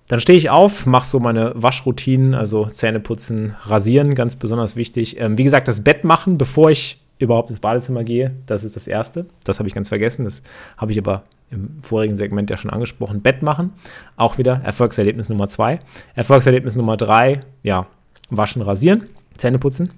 [0.09, 5.21] Dann stehe ich auf, mache so meine Waschroutinen, also Zähne putzen, rasieren, ganz besonders wichtig.
[5.21, 8.87] Ähm, wie gesagt, das Bett machen, bevor ich überhaupt ins Badezimmer gehe, das ist das
[8.87, 9.27] Erste.
[9.45, 10.25] Das habe ich ganz vergessen.
[10.25, 10.43] Das
[10.77, 13.21] habe ich aber im vorigen Segment ja schon angesprochen.
[13.21, 13.73] Bett machen,
[14.17, 15.81] auch wieder Erfolgserlebnis Nummer zwei.
[16.15, 17.87] Erfolgserlebnis Nummer drei, ja,
[18.31, 19.91] waschen, rasieren, Zähne putzen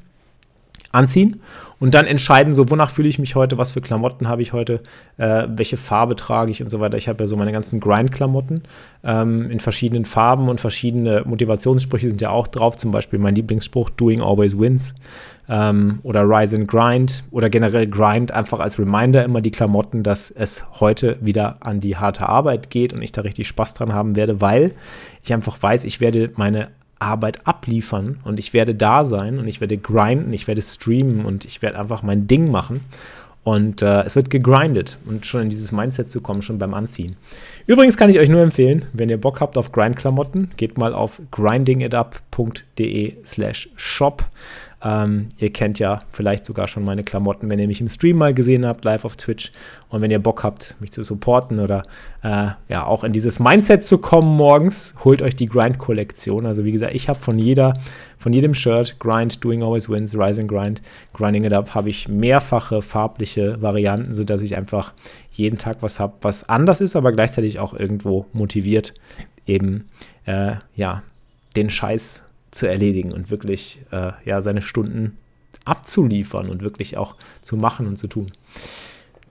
[0.93, 1.41] anziehen
[1.81, 4.83] und dann entscheiden, so wonach fühle ich mich heute, was für Klamotten habe ich heute,
[5.17, 6.99] äh, welche Farbe trage ich und so weiter.
[6.99, 8.63] Ich habe ja so meine ganzen Grind-Klamotten
[9.03, 12.77] ähm, in verschiedenen Farben und verschiedene Motivationssprüche sind ja auch drauf.
[12.77, 14.95] Zum Beispiel mein Lieblingsspruch Doing Always Wins
[15.49, 20.31] ähm, oder Rise and Grind oder generell Grind einfach als Reminder immer die Klamotten, dass
[20.31, 24.17] es heute wieder an die harte Arbeit geht und ich da richtig Spaß dran haben
[24.17, 24.73] werde, weil
[25.23, 26.69] ich einfach weiß, ich werde meine
[27.01, 31.45] Arbeit abliefern und ich werde da sein und ich werde grinden, ich werde streamen und
[31.45, 32.81] ich werde einfach mein Ding machen.
[33.43, 37.17] Und äh, es wird gegrindet und schon in dieses Mindset zu kommen, schon beim Anziehen.
[37.67, 41.23] Übrigens kann ich euch nur empfehlen, wenn ihr Bock habt auf Grind-Klamotten, geht mal auf
[41.31, 44.27] grindingitup.de slash shop.
[44.83, 48.33] Ähm, ihr kennt ja vielleicht sogar schon meine Klamotten, wenn ihr mich im Stream mal
[48.33, 49.53] gesehen habt, live auf Twitch.
[49.91, 51.83] Und wenn ihr Bock habt, mich zu supporten oder
[52.23, 56.47] äh, ja auch in dieses Mindset zu kommen morgens, holt euch die Grind-Kollektion.
[56.47, 57.75] Also wie gesagt, ich habe von jeder,
[58.19, 60.81] von jedem Shirt, Grind, Doing Always Wins, Rise and Grind,
[61.13, 64.95] Grinding It Up, habe ich mehrfache farbliche Varianten, sodass ich einfach
[65.33, 68.95] jeden Tag was habe, was anders ist, aber gleichzeitig auch irgendwo motiviert,
[69.47, 69.89] eben
[70.25, 71.03] äh, ja,
[71.57, 75.17] den Scheiß zu erledigen und wirklich äh, ja, seine Stunden
[75.65, 78.33] abzuliefern und wirklich auch zu machen und zu tun.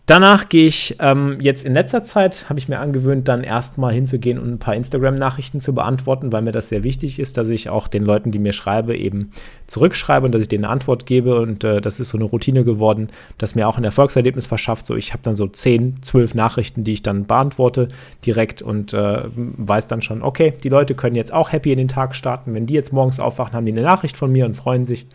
[0.10, 4.40] Danach gehe ich ähm, jetzt in letzter Zeit, habe ich mir angewöhnt, dann erstmal hinzugehen
[4.40, 7.88] und ein paar Instagram-Nachrichten zu beantworten, weil mir das sehr wichtig ist, dass ich auch
[7.88, 9.30] den Leuten, die mir schreibe, eben
[9.68, 11.40] zurückschreibe und dass ich denen eine Antwort gebe.
[11.40, 14.88] Und äh, das ist so eine Routine geworden, das mir auch ein Erfolgserlebnis verschafft.
[14.88, 17.90] So, ich habe dann so 10, 12 Nachrichten, die ich dann beantworte
[18.26, 21.88] direkt und äh, weiß dann schon, okay, die Leute können jetzt auch happy in den
[21.88, 22.56] Tag starten.
[22.56, 25.06] Wenn die jetzt morgens aufwachen, haben die eine Nachricht von mir und freuen sich.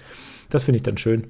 [0.50, 1.24] Das finde ich dann schön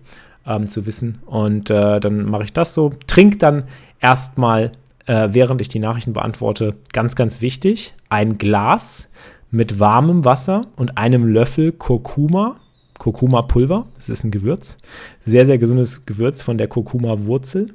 [0.47, 1.19] ähm, zu wissen.
[1.27, 2.93] Und äh, dann mache ich das so.
[3.07, 3.65] Trink dann
[4.01, 4.73] erstmal,
[5.07, 9.09] äh, während ich die Nachrichten beantworte, ganz, ganz wichtig, ein Glas
[9.51, 12.57] mit warmem Wasser und einem Löffel Kurkuma.
[12.99, 14.79] Kurkuma-Pulver, das ist ein Gewürz.
[15.25, 17.75] Sehr, sehr gesundes Gewürz von der Kurkuma-Wurzel.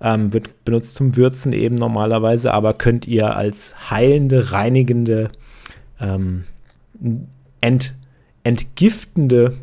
[0.00, 5.30] Ähm, wird benutzt zum Würzen eben normalerweise, aber könnt ihr als heilende, reinigende,
[6.00, 6.44] ähm,
[7.60, 7.94] ent,
[8.42, 9.54] entgiftende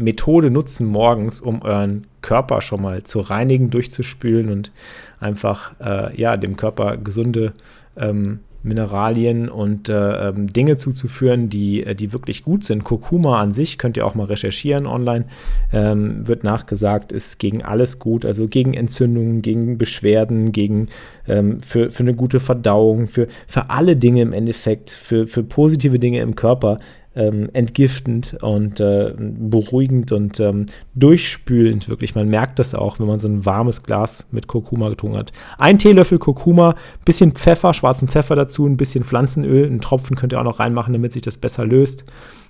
[0.00, 4.72] Methode nutzen morgens, um euren Körper schon mal zu reinigen, durchzuspülen und
[5.20, 7.52] einfach äh, ja, dem Körper gesunde
[7.96, 12.84] ähm, Mineralien und äh, ähm, Dinge zuzuführen, die, äh, die wirklich gut sind.
[12.84, 15.24] Kurkuma an sich könnt ihr auch mal recherchieren online.
[15.72, 20.88] Ähm, wird nachgesagt, ist gegen alles gut, also gegen Entzündungen, gegen Beschwerden, gegen
[21.26, 25.98] ähm, für, für eine gute Verdauung, für, für alle Dinge im Endeffekt, für, für positive
[25.98, 26.80] Dinge im Körper
[27.16, 32.14] ähm, entgiftend und äh, beruhigend und ähm, durchspülend, wirklich.
[32.14, 35.32] Man merkt das auch, wenn man so ein warmes Glas mit Kurkuma getrunken hat.
[35.58, 40.40] Ein Teelöffel Kurkuma, bisschen Pfeffer, schwarzen Pfeffer dazu, ein bisschen Pflanzenöl, einen Tropfen könnt ihr
[40.40, 42.04] auch noch reinmachen, damit sich das besser löst.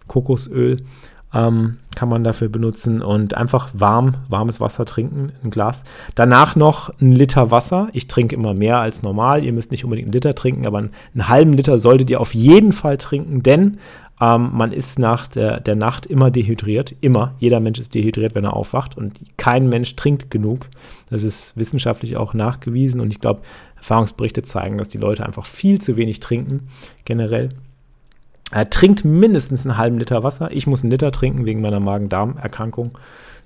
[0.09, 0.79] Kokosöl.
[1.33, 5.85] ähm, kann man dafür benutzen und einfach warm, warmes Wasser trinken, ein Glas.
[6.14, 7.88] Danach noch ein Liter Wasser.
[7.92, 9.44] Ich trinke immer mehr als normal.
[9.44, 12.35] Ihr müsst nicht unbedingt einen Liter trinken, aber einen, einen halben Liter solltet ihr auf
[12.35, 13.79] jeden Fall trinken, denn
[14.20, 16.94] ähm, man ist nach der, der Nacht immer dehydriert.
[17.00, 17.35] Immer.
[17.38, 20.68] Jeder Mensch ist dehydriert, wenn er aufwacht und kein Mensch trinkt genug.
[21.09, 23.40] Das ist wissenschaftlich auch nachgewiesen und ich glaube,
[23.76, 26.68] Erfahrungsberichte zeigen, dass die Leute einfach viel zu wenig trinken,
[27.04, 27.50] generell.
[28.50, 30.50] Er trinkt mindestens einen halben Liter Wasser.
[30.52, 32.98] Ich muss einen Liter trinken wegen meiner Magen-Darm-Erkrankung.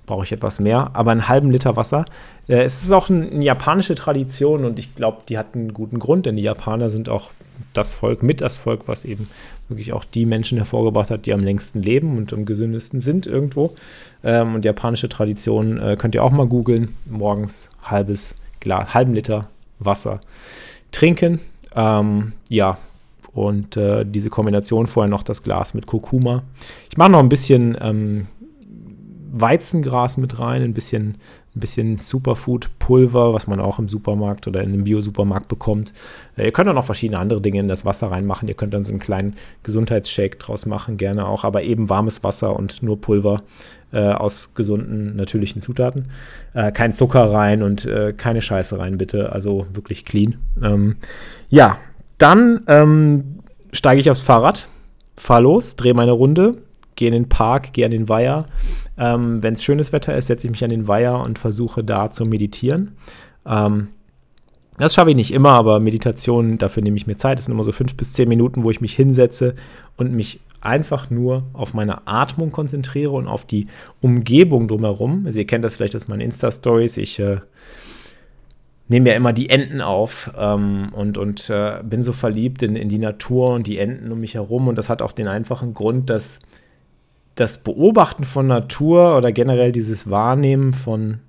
[0.05, 2.05] Brauche ich etwas mehr, aber einen halben Liter Wasser.
[2.47, 5.99] Äh, es ist auch ein, eine japanische Tradition und ich glaube, die hat einen guten
[5.99, 7.31] Grund, denn die Japaner sind auch
[7.73, 9.27] das Volk, mit das Volk, was eben
[9.67, 13.75] wirklich auch die Menschen hervorgebracht hat, die am längsten leben und am gesündesten sind irgendwo.
[14.23, 16.95] Ähm, und japanische Tradition äh, könnt ihr auch mal googeln.
[17.09, 20.21] Morgens halbes Glas, halben Liter Wasser
[20.91, 21.39] trinken.
[21.75, 22.77] Ähm, ja,
[23.33, 26.43] und äh, diese Kombination vorher noch das Glas mit Kurkuma.
[26.89, 28.27] Ich mache noch ein bisschen ähm,
[29.37, 31.17] Weizengras mit rein, ein bisschen,
[31.55, 35.91] ein bisschen Superfood-Pulver, was man auch im Supermarkt oder in einem Bio-Supermarkt bekommt.
[36.37, 38.47] Äh, ihr könnt auch noch verschiedene andere Dinge in das Wasser reinmachen.
[38.47, 42.55] Ihr könnt dann so einen kleinen Gesundheitsshake draus machen, gerne auch, aber eben warmes Wasser
[42.55, 43.43] und nur Pulver
[43.91, 46.09] äh, aus gesunden, natürlichen Zutaten.
[46.53, 49.33] Äh, kein Zucker rein und äh, keine Scheiße rein, bitte.
[49.33, 50.37] Also wirklich clean.
[50.63, 50.95] Ähm,
[51.49, 51.77] ja,
[52.17, 53.39] dann ähm,
[53.73, 54.69] steige ich aufs Fahrrad,
[55.17, 56.53] fahre los, drehe meine Runde,
[56.95, 58.45] gehe in den Park, gehe an den Weiher.
[58.97, 62.11] Ähm, Wenn es schönes Wetter ist, setze ich mich an den Weiher und versuche da
[62.11, 62.95] zu meditieren.
[63.45, 63.89] Ähm,
[64.77, 67.37] das schaffe ich nicht immer, aber Meditation, dafür nehme ich mir Zeit.
[67.37, 69.55] Das sind immer so fünf bis zehn Minuten, wo ich mich hinsetze
[69.95, 73.67] und mich einfach nur auf meine Atmung konzentriere und auf die
[74.01, 75.23] Umgebung drumherum.
[75.25, 76.97] Also ihr kennt das vielleicht aus meinen Insta-Stories.
[76.97, 77.37] Ich äh,
[78.87, 82.89] nehme ja immer die Enten auf ähm, und, und äh, bin so verliebt in, in
[82.89, 84.67] die Natur und die Enten um mich herum.
[84.67, 86.39] Und das hat auch den einfachen Grund, dass
[87.35, 91.19] das Beobachten von Natur oder generell dieses Wahrnehmen von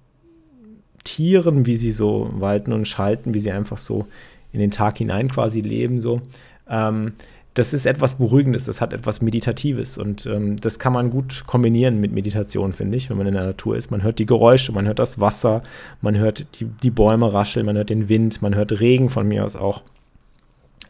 [1.05, 4.07] Tieren, wie sie so walten und schalten, wie sie einfach so
[4.53, 6.21] in den Tag hinein quasi leben, so,
[6.69, 7.13] ähm,
[7.57, 12.01] das ist etwas Beruhigendes, das hat etwas Meditatives und ähm, das kann man gut kombinieren
[12.01, 13.91] mit Meditation, finde ich, wenn man in der Natur ist.
[13.91, 15.63] Man hört die Geräusche, man hört das Wasser,
[16.03, 19.43] man hört die, die Bäume rascheln, man hört den Wind, man hört Regen von mir
[19.43, 19.83] aus auch.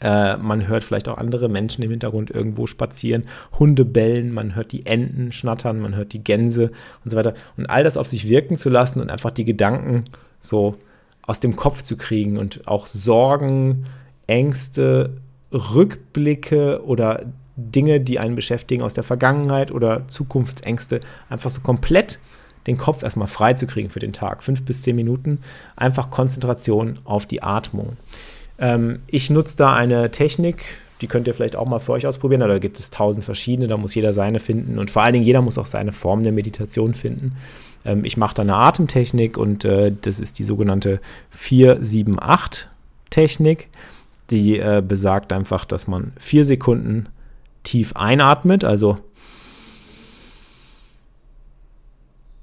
[0.01, 3.25] Äh, man hört vielleicht auch andere Menschen im Hintergrund irgendwo spazieren,
[3.59, 6.71] Hunde bellen, man hört die Enten schnattern, man hört die Gänse
[7.05, 7.35] und so weiter.
[7.57, 10.05] Und all das auf sich wirken zu lassen und einfach die Gedanken
[10.41, 10.77] so
[11.23, 13.87] aus dem Kopf zu kriegen und auch Sorgen,
[14.27, 15.15] Ängste,
[15.53, 17.25] Rückblicke oder
[17.57, 22.19] Dinge, die einen beschäftigen aus der Vergangenheit oder Zukunftsängste, einfach so komplett
[22.67, 24.43] den Kopf erstmal frei zu kriegen für den Tag.
[24.43, 25.41] Fünf bis zehn Minuten,
[25.77, 27.97] einfach Konzentration auf die Atmung.
[28.59, 30.65] Ähm, ich nutze da eine Technik,
[31.01, 32.41] die könnt ihr vielleicht auch mal für euch ausprobieren.
[32.41, 35.43] Da gibt es tausend verschiedene, da muss jeder seine finden und vor allen Dingen jeder
[35.43, 37.37] muss auch seine Form der Meditation finden.
[37.85, 41.01] Ähm, ich mache da eine Atemtechnik und äh, das ist die sogenannte
[41.35, 43.69] 478-Technik
[44.31, 47.09] die äh, besagt einfach, dass man vier Sekunden
[47.63, 48.99] tief einatmet, also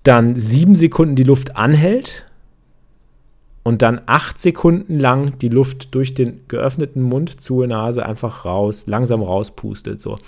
[0.04, 2.26] dann sieben Sekunden die Luft anhält
[3.64, 8.86] und dann acht Sekunden lang die Luft durch den geöffneten Mund zur Nase einfach raus,
[8.88, 10.02] langsam rauspustet.
[10.02, 10.20] So.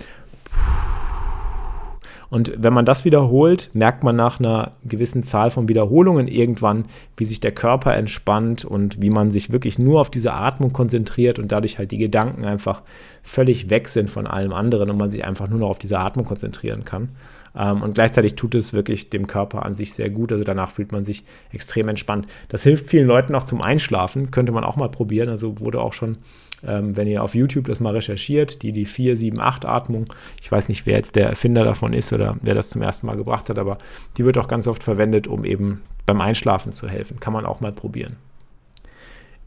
[2.29, 6.85] Und wenn man das wiederholt, merkt man nach einer gewissen Zahl von Wiederholungen irgendwann,
[7.17, 11.37] wie sich der Körper entspannt und wie man sich wirklich nur auf diese Atmung konzentriert
[11.37, 12.81] und dadurch halt die Gedanken einfach
[13.21, 16.25] völlig weg sind von allem anderen und man sich einfach nur noch auf diese Atmung
[16.25, 17.09] konzentrieren kann.
[17.57, 20.31] Ähm, und gleichzeitig tut es wirklich dem Körper an sich sehr gut.
[20.31, 22.27] Also danach fühlt man sich extrem entspannt.
[22.49, 24.31] Das hilft vielen Leuten auch zum Einschlafen.
[24.31, 25.29] Könnte man auch mal probieren.
[25.29, 26.17] Also wurde auch schon
[26.65, 30.07] ähm, wenn ihr auf YouTube das mal recherchiert, die, die 4, 7, 8 Atmung,
[30.41, 33.17] ich weiß nicht, wer jetzt der Erfinder davon ist oder wer das zum ersten Mal
[33.17, 33.77] gebracht hat, aber
[34.17, 37.19] die wird auch ganz oft verwendet, um eben beim Einschlafen zu helfen.
[37.19, 38.17] Kann man auch mal probieren.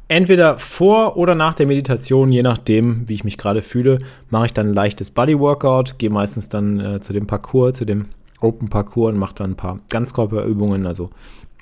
[0.09, 3.99] Entweder vor oder nach der Meditation, je nachdem, wie ich mich gerade fühle,
[4.31, 8.07] mache ich dann ein leichtes Body-Workout, gehe meistens dann äh, zu dem Parcours, zu dem
[8.41, 10.87] Open Parcours und mache dann ein paar Ganzkörperübungen.
[10.87, 11.11] Also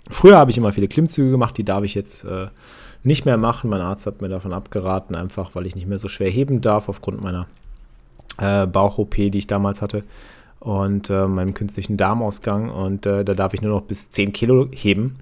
[0.09, 2.47] früher habe ich immer viele Klimmzüge gemacht, die darf ich jetzt äh,
[3.03, 3.69] nicht mehr machen.
[3.69, 6.89] Mein Arzt hat mir davon abgeraten, einfach weil ich nicht mehr so schwer heben darf
[6.89, 7.47] aufgrund meiner
[8.39, 10.05] äh, Bauch-OP, die ich damals hatte
[10.61, 12.71] und äh, meinem künstlichen Darmausgang.
[12.71, 15.17] Und äh, da darf ich nur noch bis 10 Kilo heben.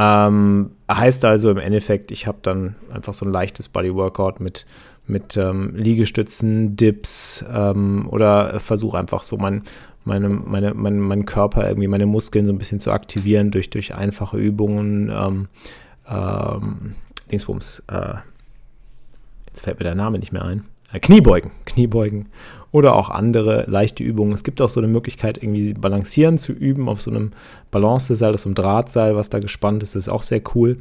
[0.00, 4.64] Ähm, heißt also im Endeffekt, ich habe dann einfach so ein leichtes Body-Workout mit,
[5.08, 9.62] mit ähm, Liegestützen, Dips ähm, oder versuche einfach so mein,
[10.04, 13.92] meine, meine, mein, meinen Körper irgendwie, meine Muskeln so ein bisschen zu aktivieren durch, durch
[13.92, 15.10] einfache Übungen.
[15.10, 15.48] Ähm,
[16.08, 16.94] ähm,
[17.32, 18.14] Dingsbums, äh,
[19.48, 20.64] jetzt fällt mir der Name nicht mehr ein.
[20.92, 22.28] äh, Kniebeugen, Kniebeugen
[22.70, 24.32] oder auch andere leichte Übungen.
[24.32, 27.32] Es gibt auch so eine Möglichkeit, irgendwie Balancieren zu üben auf so einem
[27.70, 29.94] Balanceseil, auf so einem Drahtseil, was da gespannt ist.
[29.94, 30.76] Das ist auch sehr cool.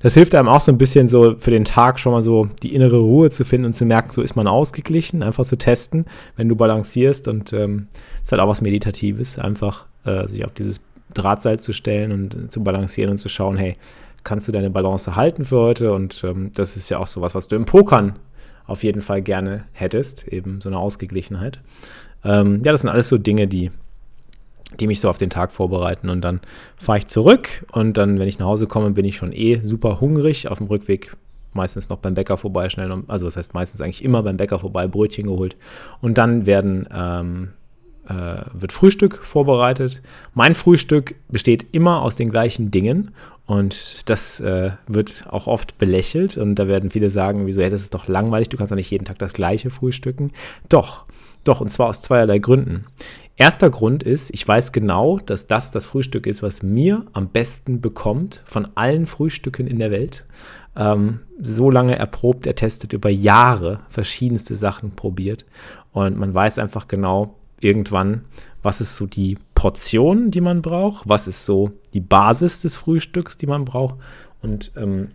[0.00, 2.74] Das hilft einem auch so ein bisschen so für den Tag schon mal so die
[2.74, 6.48] innere Ruhe zu finden und zu merken, so ist man ausgeglichen, einfach zu testen, wenn
[6.48, 7.86] du balancierst und ähm,
[8.22, 10.80] ist halt auch was Meditatives, einfach äh, sich auf dieses
[11.14, 13.76] Drahtseil zu stellen und zu balancieren und zu schauen, hey,
[14.24, 15.92] kannst du deine Balance halten für heute?
[15.92, 18.16] Und ähm, das ist ja auch sowas, was du im Pokern
[18.68, 21.60] auf jeden Fall gerne hättest, eben so eine Ausgeglichenheit.
[22.22, 23.72] Ähm, ja, das sind alles so Dinge, die,
[24.78, 26.10] die mich so auf den Tag vorbereiten.
[26.10, 26.40] Und dann
[26.76, 30.00] fahre ich zurück und dann, wenn ich nach Hause komme, bin ich schon eh super
[30.00, 30.48] hungrig.
[30.48, 31.16] Auf dem Rückweg
[31.54, 34.86] meistens noch beim Bäcker vorbei, schnell, also das heißt meistens eigentlich immer beim Bäcker vorbei,
[34.86, 35.56] Brötchen geholt.
[36.02, 37.52] Und dann werden ähm,
[38.08, 40.02] äh, wird Frühstück vorbereitet.
[40.34, 43.12] Mein Frühstück besteht immer aus den gleichen Dingen
[43.46, 47.82] und das äh, wird auch oft belächelt und da werden viele sagen, wieso, hey, das
[47.82, 50.32] ist doch langweilig, du kannst ja nicht jeden Tag das gleiche frühstücken.
[50.68, 51.04] Doch,
[51.44, 52.84] doch, und zwar aus zweierlei Gründen.
[53.36, 57.80] Erster Grund ist, ich weiß genau, dass das das Frühstück ist, was mir am besten
[57.80, 60.26] bekommt von allen Frühstücken in der Welt.
[60.76, 65.46] Ähm, so lange erprobt, ertestet, über Jahre verschiedenste Sachen probiert.
[65.92, 68.22] Und man weiß einfach genau irgendwann,
[68.62, 73.36] was ist so die Portion, die man braucht, was ist so die Basis des Frühstücks,
[73.36, 73.96] die man braucht
[74.42, 75.08] und ähm,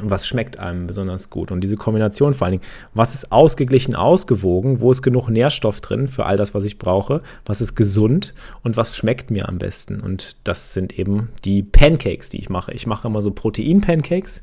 [0.00, 1.50] was schmeckt einem besonders gut.
[1.52, 6.08] Und diese Kombination vor allen Dingen, was ist ausgeglichen, ausgewogen, wo ist genug Nährstoff drin
[6.08, 10.00] für all das, was ich brauche, was ist gesund und was schmeckt mir am besten.
[10.00, 12.72] Und das sind eben die Pancakes, die ich mache.
[12.72, 14.42] Ich mache immer so Protein-Pancakes.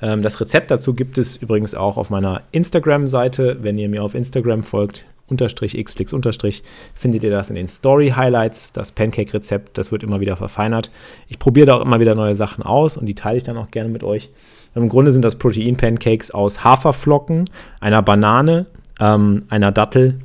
[0.00, 3.58] Ähm, das Rezept dazu gibt es übrigens auch auf meiner Instagram-Seite.
[3.62, 6.62] Wenn ihr mir auf Instagram folgt, unterstrich xflix unterstrich
[6.94, 10.90] findet ihr das in den Story Highlights, das Pancake-Rezept, das wird immer wieder verfeinert.
[11.28, 13.70] Ich probiere da auch immer wieder neue Sachen aus und die teile ich dann auch
[13.70, 14.30] gerne mit euch.
[14.74, 17.44] Im Grunde sind das Protein-Pancakes aus Haferflocken,
[17.80, 18.66] einer Banane,
[19.00, 20.18] ähm, einer Dattel,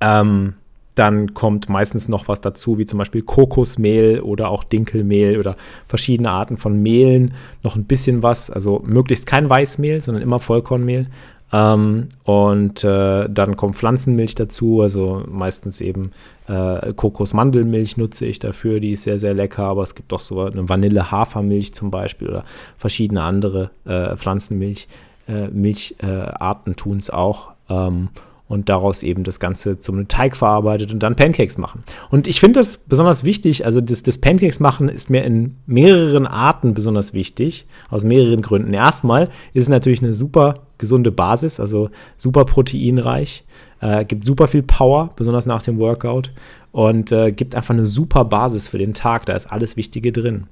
[0.00, 0.54] ähm,
[0.94, 5.56] dann kommt meistens noch was dazu, wie zum Beispiel Kokosmehl oder auch Dinkelmehl oder
[5.88, 7.34] verschiedene Arten von Mehlen.
[7.64, 11.06] Noch ein bisschen was, also möglichst kein Weißmehl, sondern immer Vollkornmehl.
[11.54, 16.10] Ähm, und äh, dann kommt Pflanzenmilch dazu, also meistens eben
[16.48, 20.40] äh, Kokosmandelmilch nutze ich dafür, die ist sehr, sehr lecker, aber es gibt auch so
[20.40, 22.44] eine Vanille-Hafermilch zum Beispiel oder
[22.76, 24.88] verschiedene andere äh, Pflanzenmilch.
[25.28, 27.52] Äh, Milcharten tun es auch.
[27.70, 28.08] Ähm,
[28.46, 31.82] und daraus eben das Ganze zum Teig verarbeitet und dann Pancakes machen.
[32.10, 36.26] Und ich finde das besonders wichtig, also das, das Pancakes machen ist mir in mehreren
[36.26, 38.74] Arten besonders wichtig, aus mehreren Gründen.
[38.74, 43.44] Erstmal ist es natürlich eine super gesunde Basis, also super proteinreich,
[43.80, 46.30] äh, gibt super viel Power, besonders nach dem Workout
[46.72, 50.48] und äh, gibt einfach eine super Basis für den Tag, da ist alles Wichtige drin.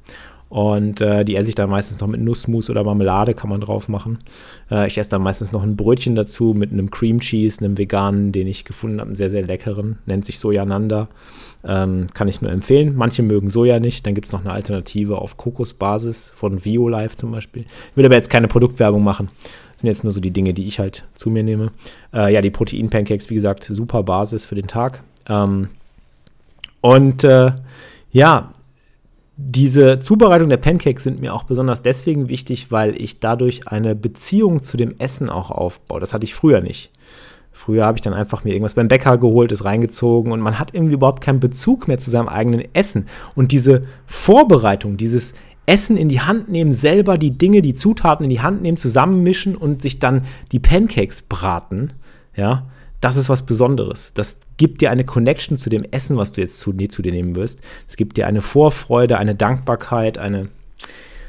[0.53, 3.89] Und äh, die esse ich dann meistens noch mit Nussmus oder Marmelade, kann man drauf
[3.89, 4.19] machen.
[4.71, 8.33] Äh, ich esse dann meistens noch ein Brötchen dazu mit einem Cream Cheese, einem veganen,
[8.33, 9.97] den ich gefunden habe, einen sehr, sehr leckeren.
[10.05, 11.09] Nennt sich Sojananda.
[11.65, 12.95] Ähm, kann ich nur empfehlen.
[12.95, 14.05] Manche mögen Soja nicht.
[14.05, 17.63] Dann gibt es noch eine Alternative auf Kokosbasis von VioLife zum Beispiel.
[17.63, 19.31] Ich will aber jetzt keine Produktwerbung machen.
[19.73, 21.71] Das sind jetzt nur so die Dinge, die ich halt zu mir nehme.
[22.13, 25.03] Äh, ja, die Protein-Pancakes, wie gesagt, super Basis für den Tag.
[25.31, 25.69] Ähm,
[26.83, 27.53] und äh,
[28.11, 28.53] ja,
[29.37, 34.63] diese Zubereitung der Pancakes sind mir auch besonders deswegen wichtig, weil ich dadurch eine Beziehung
[34.63, 36.01] zu dem Essen auch aufbaue.
[36.01, 36.91] Das hatte ich früher nicht.
[37.51, 40.75] Früher habe ich dann einfach mir irgendwas beim Bäcker geholt, ist reingezogen und man hat
[40.75, 43.07] irgendwie überhaupt keinen Bezug mehr zu seinem eigenen Essen.
[43.35, 45.35] Und diese Vorbereitung, dieses
[45.67, 49.55] Essen in die Hand nehmen, selber die Dinge, die Zutaten in die Hand nehmen, zusammenmischen
[49.55, 51.93] und sich dann die Pancakes braten,
[52.35, 52.65] ja,
[53.03, 54.15] das ist was Besonderes.
[54.15, 57.35] Das gibt dir eine Connection zu dem Essen, was du jetzt zu, zu dir nehmen
[57.35, 57.61] wirst.
[57.89, 60.49] Es gibt dir eine Vorfreude, eine Dankbarkeit, eine.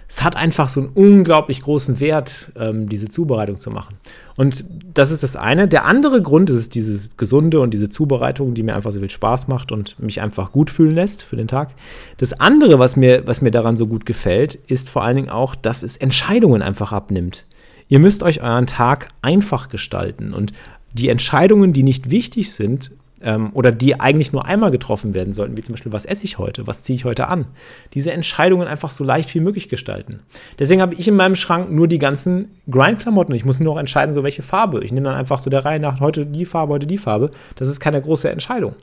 [0.08, 3.96] Es hat einfach so einen unglaublich großen Wert, ähm, diese Zubereitung zu machen.
[4.36, 5.68] Und das ist das eine.
[5.68, 9.48] Der andere Grund ist dieses Gesunde und diese Zubereitung, die mir einfach so viel Spaß
[9.48, 11.74] macht und mich einfach gut fühlen lässt für den Tag.
[12.18, 15.56] Das andere, was mir, was mir daran so gut gefällt, ist vor allen Dingen auch,
[15.56, 17.46] dass es Entscheidungen einfach abnimmt.
[17.94, 20.54] Ihr müsst euch euren Tag einfach gestalten und
[20.94, 25.58] die Entscheidungen, die nicht wichtig sind ähm, oder die eigentlich nur einmal getroffen werden sollten,
[25.58, 27.46] wie zum Beispiel, was esse ich heute, was ziehe ich heute an,
[27.94, 30.20] diese Entscheidungen einfach so leicht wie möglich gestalten.
[30.60, 33.34] Deswegen habe ich in meinem Schrank nur die ganzen Grind-Klamotten.
[33.34, 34.84] Ich muss nur noch entscheiden, so welche Farbe.
[34.84, 37.32] Ich nehme dann einfach so der Reihe nach heute die Farbe, heute die Farbe.
[37.56, 38.76] Das ist keine große Entscheidung.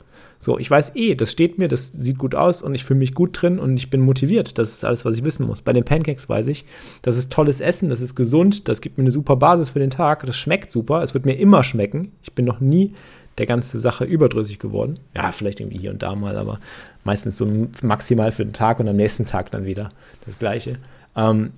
[0.43, 3.13] So, ich weiß eh, das steht mir, das sieht gut aus und ich fühle mich
[3.13, 4.57] gut drin und ich bin motiviert.
[4.57, 5.61] Das ist alles, was ich wissen muss.
[5.61, 6.65] Bei den Pancakes weiß ich,
[7.03, 9.91] das ist tolles Essen, das ist gesund, das gibt mir eine super Basis für den
[9.91, 12.11] Tag, das schmeckt super, es wird mir immer schmecken.
[12.23, 12.93] Ich bin noch nie
[13.37, 14.99] der ganze Sache überdrüssig geworden.
[15.15, 16.59] Ja, vielleicht irgendwie hier und da mal, aber
[17.03, 17.47] meistens so
[17.83, 19.91] maximal für den Tag und am nächsten Tag dann wieder
[20.25, 20.77] das Gleiche.
[21.15, 21.51] Ähm,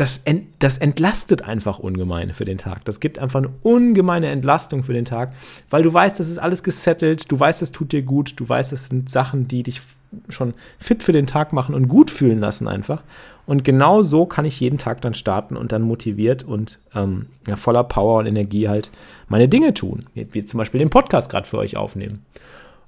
[0.00, 2.84] das, ent, das entlastet einfach ungemein für den Tag.
[2.86, 5.34] Das gibt einfach eine ungemeine Entlastung für den Tag,
[5.68, 8.72] weil du weißt, das ist alles gesettelt, du weißt, es tut dir gut, du weißt,
[8.72, 9.82] es sind Sachen, die dich
[10.28, 13.02] schon fit für den Tag machen und gut fühlen lassen einfach.
[13.46, 17.56] Und genau so kann ich jeden Tag dann starten und dann motiviert und ähm, ja,
[17.56, 18.90] voller Power und Energie halt
[19.28, 20.06] meine Dinge tun.
[20.14, 22.24] Wie zum Beispiel den Podcast gerade für euch aufnehmen.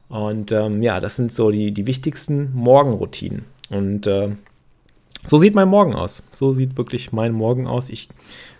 [0.09, 3.45] Und ähm, ja, das sind so die, die wichtigsten Morgenroutinen.
[3.71, 4.31] Und äh,
[5.25, 6.23] so sieht mein Morgen aus.
[6.33, 7.89] So sieht wirklich mein Morgen aus.
[7.89, 8.09] Ich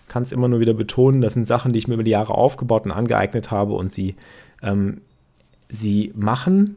[0.07, 2.35] kann es immer nur wieder betonen, das sind Sachen, die ich mir über die Jahre
[2.35, 4.15] aufgebaut und angeeignet habe und sie,
[4.61, 5.01] ähm,
[5.69, 6.75] sie machen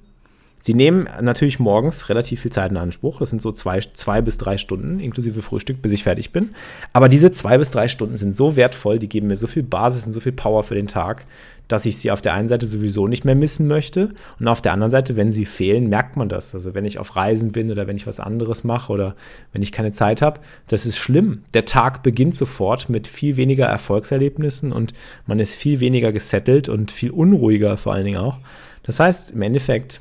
[0.66, 3.20] Sie nehmen natürlich morgens relativ viel Zeit in Anspruch.
[3.20, 6.56] Das sind so zwei, zwei bis drei Stunden inklusive Frühstück, bis ich fertig bin.
[6.92, 10.06] Aber diese zwei bis drei Stunden sind so wertvoll, die geben mir so viel Basis
[10.06, 11.26] und so viel Power für den Tag,
[11.68, 14.14] dass ich sie auf der einen Seite sowieso nicht mehr missen möchte.
[14.38, 16.54] Und auf der anderen Seite, wenn sie fehlen, merkt man das.
[16.54, 19.16] Also wenn ich auf Reisen bin oder wenn ich was anderes mache oder
[19.52, 21.42] wenn ich keine Zeit habe, das ist schlimm.
[21.54, 24.92] Der Tag beginnt sofort mit viel weniger Erfolgserlebnissen und
[25.26, 28.38] man ist viel weniger gesettelt und viel unruhiger vor allen Dingen auch.
[28.82, 30.00] Das heißt, im Endeffekt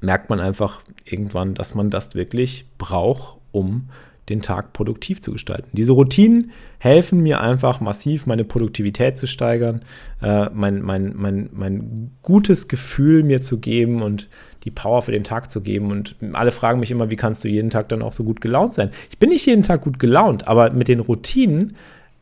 [0.00, 3.90] merkt man einfach irgendwann, dass man das wirklich braucht, um
[4.30, 5.68] den Tag produktiv zu gestalten.
[5.72, 9.82] Diese Routinen helfen mir einfach massiv, meine Produktivität zu steigern,
[10.22, 14.28] äh, mein, mein, mein, mein gutes Gefühl mir zu geben und
[14.64, 15.90] die Power für den Tag zu geben.
[15.90, 18.74] Und alle fragen mich immer, wie kannst du jeden Tag dann auch so gut gelaunt
[18.74, 18.90] sein?
[19.10, 21.76] Ich bin nicht jeden Tag gut gelaunt, aber mit den Routinen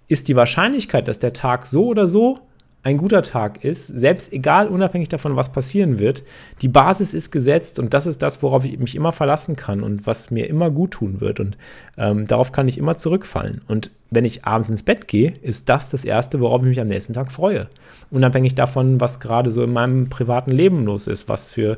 [0.09, 2.41] ist die Wahrscheinlichkeit, dass der Tag so oder so
[2.89, 6.25] ein guter Tag ist, selbst egal unabhängig davon, was passieren wird,
[6.63, 10.07] die Basis ist gesetzt und das ist das, worauf ich mich immer verlassen kann und
[10.07, 11.59] was mir immer gut tun wird und
[11.99, 13.61] ähm, darauf kann ich immer zurückfallen.
[13.69, 16.89] Und wenn ich abends ins Bett gehe, ist das das Erste, worauf ich mich am
[16.89, 17.69] nächsten Tag freue.
[18.11, 21.77] Unabhängig davon, was gerade so in meinem privaten Leben los ist, was für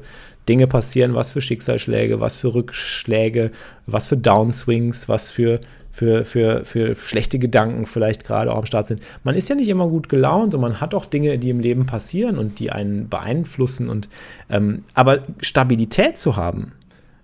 [0.50, 3.52] Dinge passieren, was für Schicksalsschläge, was für Rückschläge,
[3.86, 5.60] was für Downswings, was für
[5.92, 9.02] für, für, für schlechte Gedanken vielleicht gerade auch am Start sind.
[9.24, 11.84] Man ist ja nicht immer gut gelaunt und man hat auch Dinge, die im Leben
[11.84, 13.88] passieren und die einen beeinflussen.
[13.88, 14.08] Und,
[14.48, 16.72] ähm, aber Stabilität zu haben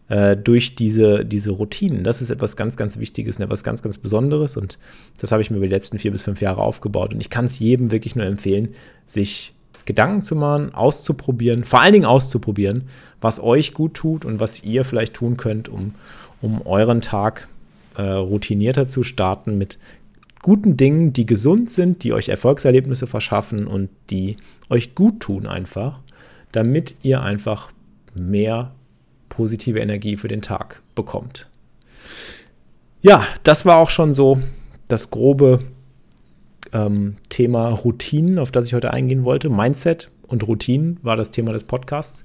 [0.08, 3.98] äh, durch diese, diese Routinen, das ist etwas ganz, ganz Wichtiges und etwas ganz, ganz
[3.98, 4.56] Besonderes.
[4.56, 4.78] Und
[5.20, 7.14] das habe ich mir über die letzten vier bis fünf Jahre aufgebaut.
[7.14, 8.74] Und ich kann es jedem wirklich nur empfehlen,
[9.06, 9.54] sich
[9.84, 12.88] Gedanken zu machen, auszuprobieren, vor allen Dingen auszuprobieren,
[13.20, 15.94] was euch gut tut und was ihr vielleicht tun könnt, um,
[16.40, 17.48] um euren Tag
[17.96, 19.78] äh, routinierter zu starten mit
[20.42, 24.36] guten Dingen, die gesund sind, die euch Erfolgserlebnisse verschaffen und die
[24.68, 26.00] euch gut tun einfach,
[26.52, 27.72] damit ihr einfach
[28.14, 28.72] mehr
[29.28, 31.48] positive Energie für den Tag bekommt.
[33.02, 34.40] Ja, das war auch schon so
[34.88, 35.60] das grobe
[36.76, 39.48] ähm, Thema Routinen, auf das ich heute eingehen wollte.
[39.48, 42.22] Mindset und Routinen war das Thema des Podcasts.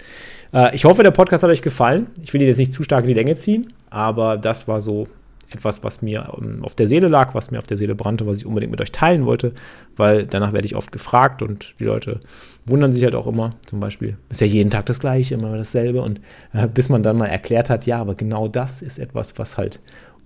[0.54, 2.08] Äh, ich hoffe, der Podcast hat euch gefallen.
[2.24, 5.08] Ich will ihn jetzt nicht zu stark in die Länge ziehen, aber das war so
[5.49, 8.38] etwas, was mir ähm, auf der Seele lag, was mir auf der Seele brannte, was
[8.38, 9.54] ich unbedingt mit euch teilen wollte,
[9.97, 12.22] weil danach werde ich oft gefragt und die Leute
[12.66, 13.56] wundern sich halt auch immer.
[13.66, 16.22] Zum Beispiel ist ja jeden Tag das Gleiche, immer dasselbe und
[16.54, 19.82] äh, bis man dann mal erklärt hat, ja, aber genau das ist etwas, was halt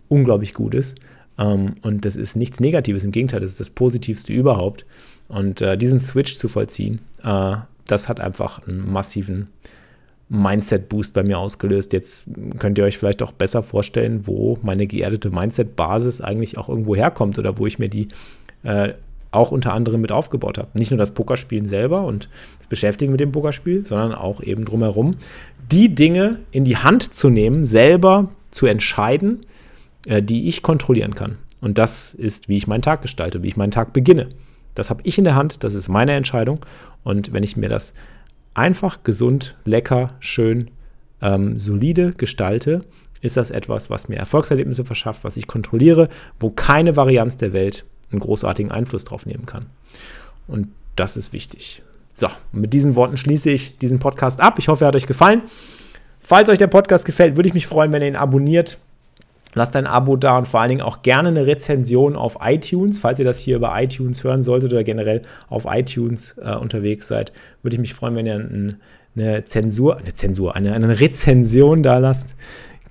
[0.08, 0.98] unglaublich gut ist.
[1.38, 4.86] Ähm, und das ist nichts Negatives, im Gegenteil, das ist das Positivste überhaupt.
[5.28, 7.56] Und äh, diesen Switch zu vollziehen, äh,
[7.88, 9.48] das hat einfach einen massiven
[10.30, 11.94] Mindset-Boost bei mir ausgelöst.
[11.94, 12.26] Jetzt
[12.58, 17.38] könnt ihr euch vielleicht auch besser vorstellen, wo meine geerdete Mindset-Basis eigentlich auch irgendwo herkommt
[17.38, 18.08] oder wo ich mir die
[18.64, 18.94] äh,
[19.32, 20.70] auch unter anderem mit aufgebaut habe.
[20.74, 22.30] Nicht nur das Pokerspielen selber und
[22.60, 25.16] das Beschäftigen mit dem Pokerspiel, sondern auch eben drumherum,
[25.72, 29.46] die Dinge in die Hand zu nehmen, selber zu entscheiden,
[30.06, 31.38] äh, die ich kontrollieren kann.
[31.62, 34.30] Und das ist, wie ich meinen Tag gestalte, wie ich meinen Tag beginne.
[34.76, 36.60] Das habe ich in der Hand, das ist meine Entscheidung.
[37.04, 37.94] Und wenn ich mir das
[38.54, 40.70] einfach, gesund, lecker, schön,
[41.22, 42.84] ähm, solide gestalte,
[43.22, 47.86] ist das etwas, was mir Erfolgserlebnisse verschafft, was ich kontrolliere, wo keine Varianz der Welt
[48.12, 49.68] einen großartigen Einfluss drauf nehmen kann.
[50.48, 51.82] Und das ist wichtig.
[52.14, 54.60] So, mit diesen Worten schließe ich diesen Podcast ab.
[54.60, 55.42] Ich hoffe, er hat euch gefallen.
[56.20, 58.78] Falls euch der Podcast gefällt, würde ich mich freuen, wenn ihr ihn abonniert.
[59.56, 63.00] Lasst ein Abo da und vor allen Dingen auch gerne eine Rezension auf iTunes.
[63.00, 67.32] Falls ihr das hier über iTunes hören solltet oder generell auf iTunes äh, unterwegs seid,
[67.64, 68.82] würde ich mich freuen, wenn ihr ein,
[69.16, 72.36] eine Zensur, eine Zensur, eine, eine Rezension da lasst.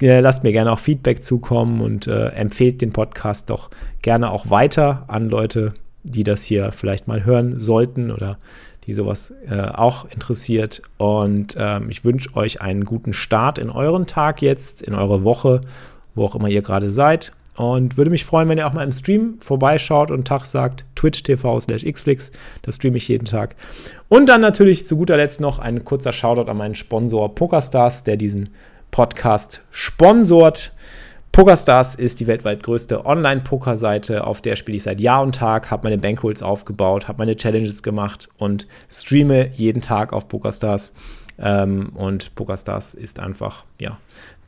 [0.00, 3.70] Äh, lasst mir gerne auch Feedback zukommen und äh, empfehlt den Podcast doch
[4.02, 8.38] gerne auch weiter an Leute, die das hier vielleicht mal hören sollten oder
[8.86, 10.82] die sowas äh, auch interessiert.
[10.98, 15.62] Und ähm, ich wünsche euch einen guten Start in euren Tag jetzt, in eure Woche
[16.14, 17.32] wo auch immer ihr gerade seid.
[17.56, 21.22] Und würde mich freuen, wenn ihr auch mal im Stream vorbeischaut und Tag sagt, Twitch
[21.22, 22.32] TV slash Xflix.
[22.62, 23.54] Das streame ich jeden Tag.
[24.08, 28.16] Und dann natürlich zu guter Letzt noch ein kurzer Shoutout an meinen Sponsor PokerStars, der
[28.16, 28.48] diesen
[28.90, 30.72] Podcast sponsort.
[31.30, 35.84] PokerStars ist die weltweit größte Online-Poker-Seite, auf der spiele ich seit Jahr und Tag, habe
[35.84, 40.94] meine Bankrolls aufgebaut, habe meine Challenges gemacht und streame jeden Tag auf PokerStars.
[41.38, 43.98] Ähm, und PokerStars ist einfach ja,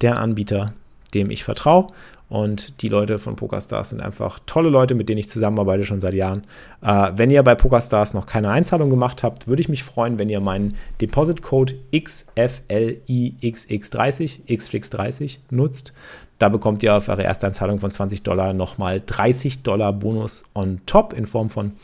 [0.01, 0.75] der Anbieter,
[1.15, 1.87] dem ich vertraue.
[2.29, 6.15] Und die Leute von PokerStars sind einfach tolle Leute, mit denen ich zusammenarbeite schon seit
[6.15, 6.43] Jahren.
[6.83, 10.29] Äh, wenn ihr bei PokerStars noch keine Einzahlung gemacht habt, würde ich mich freuen, wenn
[10.29, 15.93] ihr meinen Deposit-Code XFLIXX30, XFlix30 nutzt.
[16.41, 21.13] Da bekommt ihr auf eure Ersteinzahlung von 20 Dollar nochmal 30 Dollar Bonus on top
[21.13, 21.75] in Form von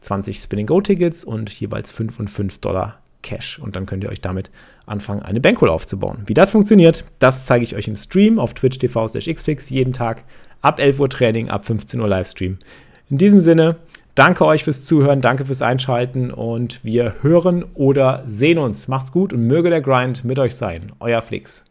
[0.00, 3.58] 20 Spinning-Go-Tickets und jeweils 5 und 5 Dollar Cash.
[3.58, 4.50] Und dann könnt ihr euch damit
[4.86, 6.22] anfangen, eine Bankroll aufzubauen.
[6.26, 10.24] Wie das funktioniert, das zeige ich euch im Stream auf Twitch TV xfix jeden Tag.
[10.60, 12.58] Ab 11 Uhr Training, ab 15 Uhr Livestream.
[13.10, 13.76] In diesem Sinne,
[14.14, 18.88] danke euch fürs Zuhören, danke fürs Einschalten und wir hören oder sehen uns.
[18.88, 20.92] Macht's gut und möge der Grind mit euch sein.
[21.00, 21.64] Euer Flix.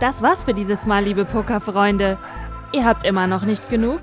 [0.00, 2.18] Das war's für dieses Mal, liebe Pokerfreunde.
[2.72, 4.00] Ihr habt immer noch nicht genug?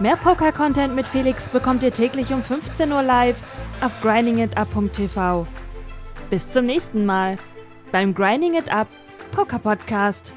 [0.00, 3.36] Mehr Poker-Content mit Felix bekommt ihr täglich um 15 Uhr live
[3.80, 5.46] auf grindingitup.tv.
[6.34, 7.38] Bis zum nächsten Mal
[7.92, 8.88] beim Grinding It Up
[9.30, 10.32] Poker Podcast.